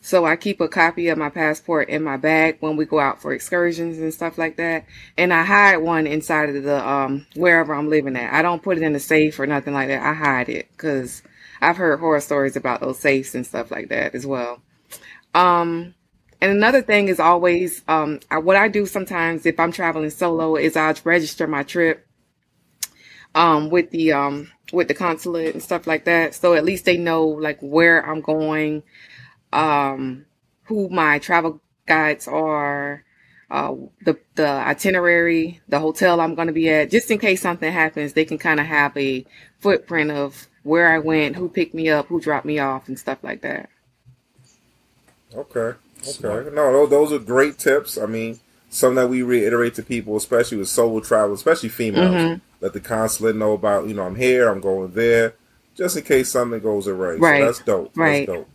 so 0.08 0.24
I 0.24 0.36
keep 0.36 0.60
a 0.62 0.68
copy 0.68 1.08
of 1.08 1.18
my 1.18 1.28
passport 1.28 1.90
in 1.90 2.02
my 2.02 2.16
bag 2.16 2.56
when 2.60 2.76
we 2.76 2.86
go 2.86 2.98
out 2.98 3.20
for 3.20 3.34
excursions 3.34 3.98
and 3.98 4.14
stuff 4.14 4.38
like 4.38 4.56
that. 4.56 4.86
And 5.18 5.34
I 5.34 5.44
hide 5.44 5.76
one 5.78 6.06
inside 6.06 6.48
of 6.48 6.62
the, 6.62 6.88
um, 6.88 7.26
wherever 7.34 7.74
I'm 7.74 7.90
living 7.90 8.16
at. 8.16 8.32
I 8.32 8.40
don't 8.40 8.62
put 8.62 8.78
it 8.78 8.82
in 8.82 8.94
the 8.94 9.00
safe 9.00 9.38
or 9.38 9.46
nothing 9.46 9.74
like 9.74 9.88
that. 9.88 10.02
I 10.02 10.14
hide 10.14 10.48
it 10.48 10.68
because 10.70 11.22
I've 11.60 11.76
heard 11.76 12.00
horror 12.00 12.20
stories 12.20 12.56
about 12.56 12.80
those 12.80 12.98
safes 12.98 13.34
and 13.34 13.46
stuff 13.46 13.70
like 13.70 13.90
that 13.90 14.14
as 14.14 14.24
well. 14.24 14.62
Um, 15.34 15.94
and 16.40 16.52
another 16.52 16.80
thing 16.80 17.08
is 17.08 17.20
always, 17.20 17.82
um, 17.86 18.20
I, 18.30 18.38
what 18.38 18.56
I 18.56 18.68
do 18.68 18.86
sometimes 18.86 19.44
if 19.44 19.60
I'm 19.60 19.72
traveling 19.72 20.08
solo 20.08 20.56
is 20.56 20.74
I 20.74 20.94
register 21.04 21.46
my 21.46 21.64
trip, 21.64 22.07
um, 23.38 23.70
with 23.70 23.90
the, 23.90 24.12
um, 24.12 24.50
with 24.72 24.88
the 24.88 24.94
consulate 24.94 25.54
and 25.54 25.62
stuff 25.62 25.86
like 25.86 26.04
that. 26.04 26.34
So 26.34 26.54
at 26.54 26.64
least 26.64 26.84
they 26.84 26.96
know 26.96 27.24
like 27.24 27.60
where 27.60 28.04
I'm 28.04 28.20
going, 28.20 28.82
um, 29.52 30.26
who 30.64 30.88
my 30.88 31.20
travel 31.20 31.60
guides 31.86 32.26
are, 32.26 33.04
uh, 33.50 33.74
the 34.04 34.18
the 34.34 34.46
itinerary, 34.46 35.60
the 35.68 35.78
hotel 35.78 36.20
I'm 36.20 36.34
going 36.34 36.48
to 36.48 36.52
be 36.52 36.68
at, 36.68 36.90
just 36.90 37.10
in 37.10 37.18
case 37.18 37.40
something 37.40 37.72
happens, 37.72 38.12
they 38.12 38.24
can 38.24 38.38
kind 38.38 38.60
of 38.60 38.66
have 38.66 38.94
a 38.96 39.24
footprint 39.60 40.10
of 40.10 40.48
where 40.64 40.92
I 40.92 40.98
went, 40.98 41.36
who 41.36 41.48
picked 41.48 41.74
me 41.74 41.88
up, 41.88 42.08
who 42.08 42.20
dropped 42.20 42.44
me 42.44 42.58
off, 42.58 42.88
and 42.88 42.98
stuff 42.98 43.18
like 43.22 43.40
that. 43.42 43.70
Okay, 45.34 45.78
okay, 46.06 46.50
no, 46.54 46.86
those 46.86 47.12
are 47.12 47.18
great 47.18 47.56
tips. 47.56 47.96
I 47.96 48.06
mean, 48.06 48.40
something 48.70 48.96
that 48.96 49.08
we 49.08 49.22
reiterate 49.22 49.74
to 49.76 49.82
people, 49.82 50.16
especially 50.16 50.58
with 50.58 50.68
solo 50.68 51.00
travel, 51.00 51.34
especially 51.34 51.68
females, 51.68 52.14
mm-hmm. 52.14 52.38
let 52.60 52.72
the 52.72 52.80
consulate 52.80 53.36
know 53.36 53.52
about. 53.52 53.88
You 53.88 53.94
know, 53.94 54.04
I'm 54.04 54.16
here, 54.16 54.48
I'm 54.48 54.60
going 54.60 54.92
there, 54.92 55.34
just 55.74 55.96
in 55.96 56.04
case 56.04 56.30
something 56.30 56.60
goes 56.60 56.86
awry. 56.86 57.14
Right, 57.14 57.40
so 57.40 57.46
that's 57.46 57.58
dope. 57.60 57.96
Right. 57.96 58.26
That's 58.26 58.38
dope. 58.38 58.48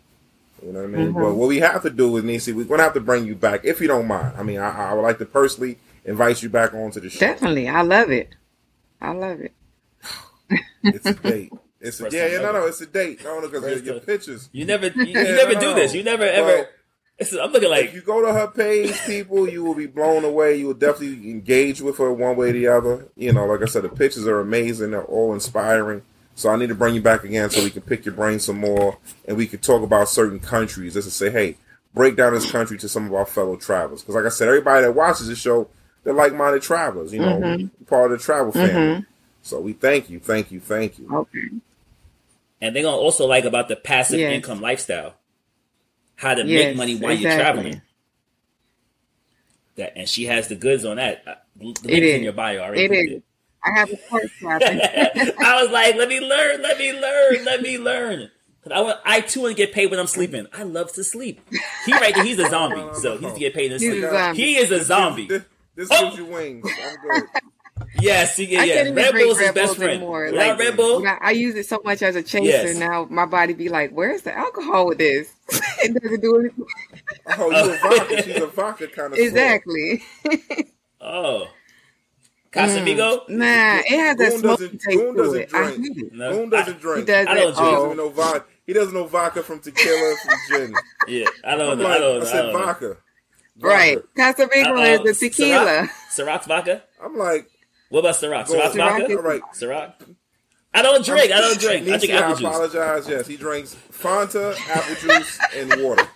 You 0.65 0.71
know 0.71 0.79
what 0.79 0.85
I 0.85 0.91
mean? 0.91 1.07
Mm-hmm. 1.09 1.21
But 1.21 1.35
what 1.35 1.49
we 1.49 1.59
have 1.59 1.81
to 1.81 1.89
do 1.89 2.15
is, 2.17 2.23
Nisi, 2.23 2.53
we're 2.53 2.63
gonna 2.63 2.83
have 2.83 2.93
to 2.93 3.01
bring 3.01 3.25
you 3.25 3.35
back 3.35 3.65
if 3.65 3.81
you 3.81 3.87
don't 3.87 4.07
mind. 4.07 4.33
I 4.37 4.43
mean, 4.43 4.59
I, 4.59 4.91
I 4.91 4.93
would 4.93 5.01
like 5.01 5.17
to 5.17 5.25
personally 5.25 5.77
invite 6.05 6.41
you 6.41 6.49
back 6.49 6.73
onto 6.73 6.99
the 6.99 7.09
show. 7.09 7.19
Definitely, 7.19 7.67
I 7.67 7.81
love 7.81 8.11
it. 8.11 8.29
I 9.01 9.11
love 9.11 9.41
it. 9.41 9.53
it's 10.83 11.05
a 11.05 11.13
date. 11.13 11.51
It's 11.81 11.99
a, 11.99 12.09
yeah, 12.09 12.27
yeah, 12.27 12.37
no, 12.37 12.53
no, 12.53 12.65
it's 12.65 12.79
a 12.79 12.85
date. 12.85 13.21
No, 13.25 13.41
no, 13.41 13.49
because 13.49 13.81
your, 13.81 13.95
your 13.95 13.99
pictures. 13.99 14.47
You 14.53 14.63
never, 14.63 14.87
you, 14.87 15.03
you 15.03 15.13
never 15.13 15.55
no, 15.55 15.59
do 15.59 15.73
this. 15.73 15.93
You 15.93 16.03
never 16.03 16.23
ever. 16.23 16.69
I'm 17.19 17.51
looking 17.51 17.69
like 17.69 17.85
if 17.85 17.93
you 17.93 18.01
go 18.01 18.25
to 18.25 18.33
her 18.33 18.47
page, 18.47 18.99
people, 19.05 19.47
you 19.47 19.63
will 19.63 19.75
be 19.75 19.85
blown 19.85 20.25
away. 20.25 20.57
You 20.57 20.67
will 20.67 20.73
definitely 20.73 21.29
engage 21.29 21.79
with 21.79 21.97
her 21.97 22.11
one 22.11 22.35
way 22.35 22.49
or 22.49 22.53
the 22.53 22.67
other. 22.67 23.07
You 23.15 23.33
know, 23.33 23.45
like 23.45 23.61
I 23.61 23.65
said, 23.65 23.83
the 23.83 23.89
pictures 23.89 24.27
are 24.27 24.39
amazing. 24.39 24.91
They're 24.91 25.03
all 25.03 25.33
inspiring. 25.33 26.01
So 26.35 26.49
I 26.49 26.55
need 26.55 26.69
to 26.69 26.75
bring 26.75 26.95
you 26.95 27.01
back 27.01 27.23
again 27.23 27.49
so 27.49 27.63
we 27.63 27.69
can 27.69 27.83
pick 27.83 28.05
your 28.05 28.15
brain 28.15 28.39
some 28.39 28.57
more 28.57 28.97
and 29.27 29.37
we 29.37 29.45
can 29.45 29.59
talk 29.59 29.83
about 29.83 30.09
certain 30.09 30.39
countries 30.39 30.95
just 30.95 31.07
to 31.07 31.13
say, 31.13 31.29
hey, 31.29 31.57
break 31.93 32.15
down 32.15 32.33
this 32.33 32.51
country 32.51 32.77
to 32.79 32.89
some 32.89 33.05
of 33.05 33.13
our 33.13 33.25
fellow 33.25 33.55
travelers. 33.55 34.01
Because 34.01 34.15
like 34.15 34.25
I 34.25 34.29
said, 34.29 34.47
everybody 34.47 34.83
that 34.83 34.93
watches 34.93 35.27
this 35.27 35.39
show, 35.39 35.67
they're 36.03 36.13
like-minded 36.13 36.63
travelers. 36.63 37.13
You 37.13 37.19
know, 37.19 37.39
mm-hmm. 37.39 37.83
part 37.85 38.11
of 38.11 38.17
the 38.17 38.23
travel 38.23 38.51
family. 38.51 38.73
Mm-hmm. 38.73 39.01
So 39.43 39.59
we 39.59 39.73
thank 39.73 40.09
you, 40.09 40.19
thank 40.19 40.51
you, 40.51 40.59
thank 40.59 40.97
you. 40.97 41.07
Okay. 41.13 41.49
And 42.61 42.75
they're 42.75 42.83
gonna 42.83 42.97
also 42.97 43.27
like 43.27 43.43
about 43.43 43.67
the 43.67 43.75
passive 43.75 44.19
yes. 44.19 44.33
income 44.33 44.61
lifestyle, 44.61 45.13
how 46.23 46.33
to 46.33 46.45
yes, 46.45 46.69
make 46.69 46.77
money 46.77 46.95
while 46.95 47.11
exactly. 47.11 47.29
you're 47.29 47.39
traveling. 47.39 47.81
That 49.75 49.93
and 49.97 50.09
she 50.09 50.25
has 50.25 50.47
the 50.47 50.55
goods 50.55 50.85
on 50.85 50.97
that. 50.97 51.23
Uh, 51.27 51.35
the 51.55 51.65
link 51.65 51.87
in 51.87 52.23
your 52.23 52.33
bio 52.33 52.59
already. 52.59 52.83
It 52.83 52.91
is. 52.91 53.21
I 53.63 53.79
have 53.79 53.91
a 53.91 53.97
course 54.09 54.29
I 54.43 55.61
was 55.61 55.71
like, 55.71 55.95
let 55.95 56.09
me 56.09 56.19
learn, 56.19 56.61
let 56.61 56.77
me 56.77 56.91
learn, 56.91 57.45
let 57.45 57.61
me 57.61 57.77
learn. 57.77 58.29
I, 58.71 58.81
want, 58.81 58.99
I 59.05 59.21
too 59.21 59.41
want 59.41 59.55
to 59.55 59.57
get 59.57 59.73
paid 59.73 59.91
when 59.91 59.99
I'm 59.99 60.07
sleeping. 60.07 60.47
I 60.53 60.63
love 60.63 60.91
to 60.93 61.03
sleep. 61.03 61.41
He 61.85 61.91
right 61.93 62.13
there, 62.13 62.23
he's 62.23 62.39
a 62.39 62.49
zombie, 62.49 62.93
so 62.99 63.17
he's 63.17 63.33
to 63.33 63.39
get 63.39 63.53
paid 63.53 63.71
in 63.71 63.79
sleep. 63.79 64.35
He 64.35 64.57
is 64.57 64.71
a 64.71 64.83
zombie. 64.83 65.27
This, 65.27 65.43
this, 65.75 65.89
this 65.89 65.99
oh. 65.99 66.05
gives 66.05 66.17
you 66.17 66.25
wings. 66.25 66.69
I'm 67.93 67.99
good. 67.99 68.03
Yes, 68.05 68.35
he, 68.37 68.45
yeah, 68.45 68.63
yeah. 68.63 68.89
Red 68.91 69.13
Bull's 69.13 69.39
his 69.39 69.51
best 69.51 69.75
friend. 69.77 69.91
Anymore. 69.93 70.31
Like, 70.31 70.57
Red 70.59 70.75
Bull. 70.75 71.05
I, 71.07 71.17
I, 71.21 71.31
use 71.31 71.55
it 71.55 71.65
so 71.67 71.79
much 71.85 72.01
as 72.01 72.15
a 72.15 72.23
chaser. 72.23 72.45
Yes. 72.45 72.77
Now 72.77 73.07
my 73.09 73.25
body 73.25 73.53
be 73.53 73.69
like, 73.69 73.91
"Where's 73.91 74.23
the 74.23 74.35
alcohol 74.35 74.87
with 74.87 74.97
this?" 74.97 75.31
it 75.83 76.01
doesn't 76.01 76.21
do 76.21 76.39
anything. 76.39 76.65
oh, 77.37 77.51
you 77.51 77.73
a 77.73 77.77
vodka? 77.77 78.23
She's 78.23 78.41
a 78.41 78.47
vodka 78.47 78.87
kind 78.87 79.13
of. 79.13 79.19
Exactly. 79.19 80.01
oh, 81.01 81.47
Casamigo? 82.51 83.25
Mm. 83.27 83.29
Nah, 83.29 83.79
it 83.79 83.89
has 83.99 84.17
that 84.17 84.33
smoky 84.33 84.69
taste 84.69 84.85
Goon 84.89 85.15
doesn't 85.15 85.41
it. 85.41 85.49
drink. 85.49 85.65
I 85.65 85.71
hate 85.71 85.97
it. 85.97 86.13
No. 86.13 86.31
Goon 86.31 86.49
doesn't 86.49 86.79
drink. 86.79 86.99
He 86.99 87.05
doesn't. 87.05 87.27
I 87.27 87.33
don't 87.35 87.55
drink. 87.55 87.57
He 87.57 87.75
Oh. 87.75 87.81
doesn't 87.83 87.97
know 87.97 88.09
vodka. 88.09 88.45
He 88.65 88.73
doesn't 88.73 88.93
know 88.93 89.05
vodka 89.05 89.43
from 89.43 89.59
tequila 89.59 90.15
from 90.23 90.35
gin. 90.49 90.73
Yeah, 91.07 91.25
I 91.43 91.55
don't 91.55 91.71
I'm 91.71 91.77
know. 91.79 91.83
like, 91.83 91.97
I 91.97 91.99
don't 91.99 92.19
know. 92.19 92.25
I 92.25 92.29
said 92.29 92.39
I 92.39 92.41
don't 92.43 92.53
know. 92.53 92.65
vodka. 92.65 92.97
Right. 93.59 93.97
Vodka. 94.15 94.45
Casamigo 94.47 94.77
Uh, 94.99 95.03
is 95.03 95.19
the 95.19 95.29
tequila. 95.29 95.89
Ciroc? 96.09 96.25
Ciroc 96.27 96.45
vodka? 96.45 96.83
I'm 97.03 97.17
like, 97.17 97.47
What 97.93 97.99
about 97.99 98.15
Ciroc? 98.15 98.47
Go 98.47 98.55
Ciroc 98.55 98.71
on. 98.71 98.75
vodka? 98.77 99.05
Ciroc 99.05 99.17
all 99.17 99.21
right. 99.23 99.41
Ciroc? 99.53 99.93
I 100.73 100.81
don't 100.81 101.05
drink. 101.05 101.31
I 101.31 101.39
don't 101.41 101.59
drink. 101.59 101.87
I 101.87 101.91
Nietzsche, 101.91 102.07
drink 102.07 102.19
I 102.19 102.25
apple 102.25 102.35
juice. 102.37 102.47
apologize. 102.47 103.07
Yes, 103.07 103.27
he 103.27 103.37
drinks 103.37 103.75
Fanta, 103.91 104.57
apple 104.67 104.95
juice, 104.95 105.39
and 105.55 105.83
water. 105.83 106.07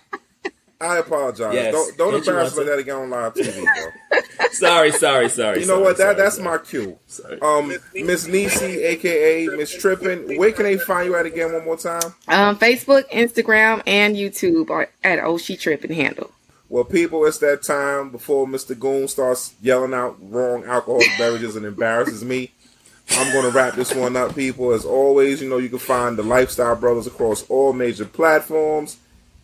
I 0.80 0.96
apologize. 0.96 1.54
Yes. 1.54 1.72
Don't 1.72 1.96
don't 1.96 2.12
Didn't 2.14 2.26
embarrass 2.26 2.56
me 2.56 2.64
like 2.64 2.66
that 2.66 2.78
again 2.80 2.96
on 2.96 3.10
live 3.10 3.34
TV, 3.34 3.62
bro. 3.62 4.20
Sorry, 4.50 4.90
sorry, 4.90 5.28
sorry. 5.28 5.60
You 5.60 5.66
know 5.66 5.74
sorry, 5.74 5.82
what? 5.84 5.96
That 5.98 6.02
sorry, 6.02 6.14
that's 6.16 6.36
sorry. 6.36 6.48
my 6.48 6.58
cue. 6.58 6.98
Sorry. 7.06 7.40
Um, 7.42 7.72
Miss 7.94 8.26
Nisi, 8.26 8.82
aka 8.82 9.46
Miss 9.56 9.80
Trippin. 9.80 10.36
Where 10.36 10.50
can 10.50 10.64
they 10.64 10.78
find 10.78 11.06
you 11.06 11.14
at 11.14 11.26
again 11.26 11.52
one 11.52 11.64
more 11.64 11.76
time? 11.76 12.02
Um, 12.26 12.58
Facebook, 12.58 13.08
Instagram, 13.10 13.82
and 13.86 14.16
YouTube 14.16 14.70
are 14.70 14.88
at 15.04 15.20
Oshi 15.20 15.56
Trippin 15.60 15.92
handle. 15.92 16.32
Well, 16.68 16.84
people, 16.84 17.24
it's 17.24 17.38
that 17.38 17.62
time 17.62 18.10
before 18.10 18.46
Mr. 18.46 18.78
Goon 18.78 19.08
starts 19.08 19.54
yelling 19.62 19.94
out 19.94 20.18
wrong 20.20 20.64
alcoholic 20.64 21.08
beverages 21.18 21.56
and 21.56 21.64
embarrasses 21.64 22.22
me. 22.22 22.50
I'm 23.10 23.32
going 23.32 23.44
to 23.44 23.50
wrap 23.50 23.74
this 23.74 23.94
one 23.94 24.16
up, 24.16 24.34
people. 24.34 24.72
As 24.72 24.84
always, 24.84 25.40
you 25.40 25.48
know, 25.48 25.56
you 25.56 25.70
can 25.70 25.78
find 25.78 26.18
the 26.18 26.22
Lifestyle 26.22 26.76
Brothers 26.76 27.06
across 27.06 27.42
all 27.48 27.72
major 27.72 28.04
platforms 28.04 28.98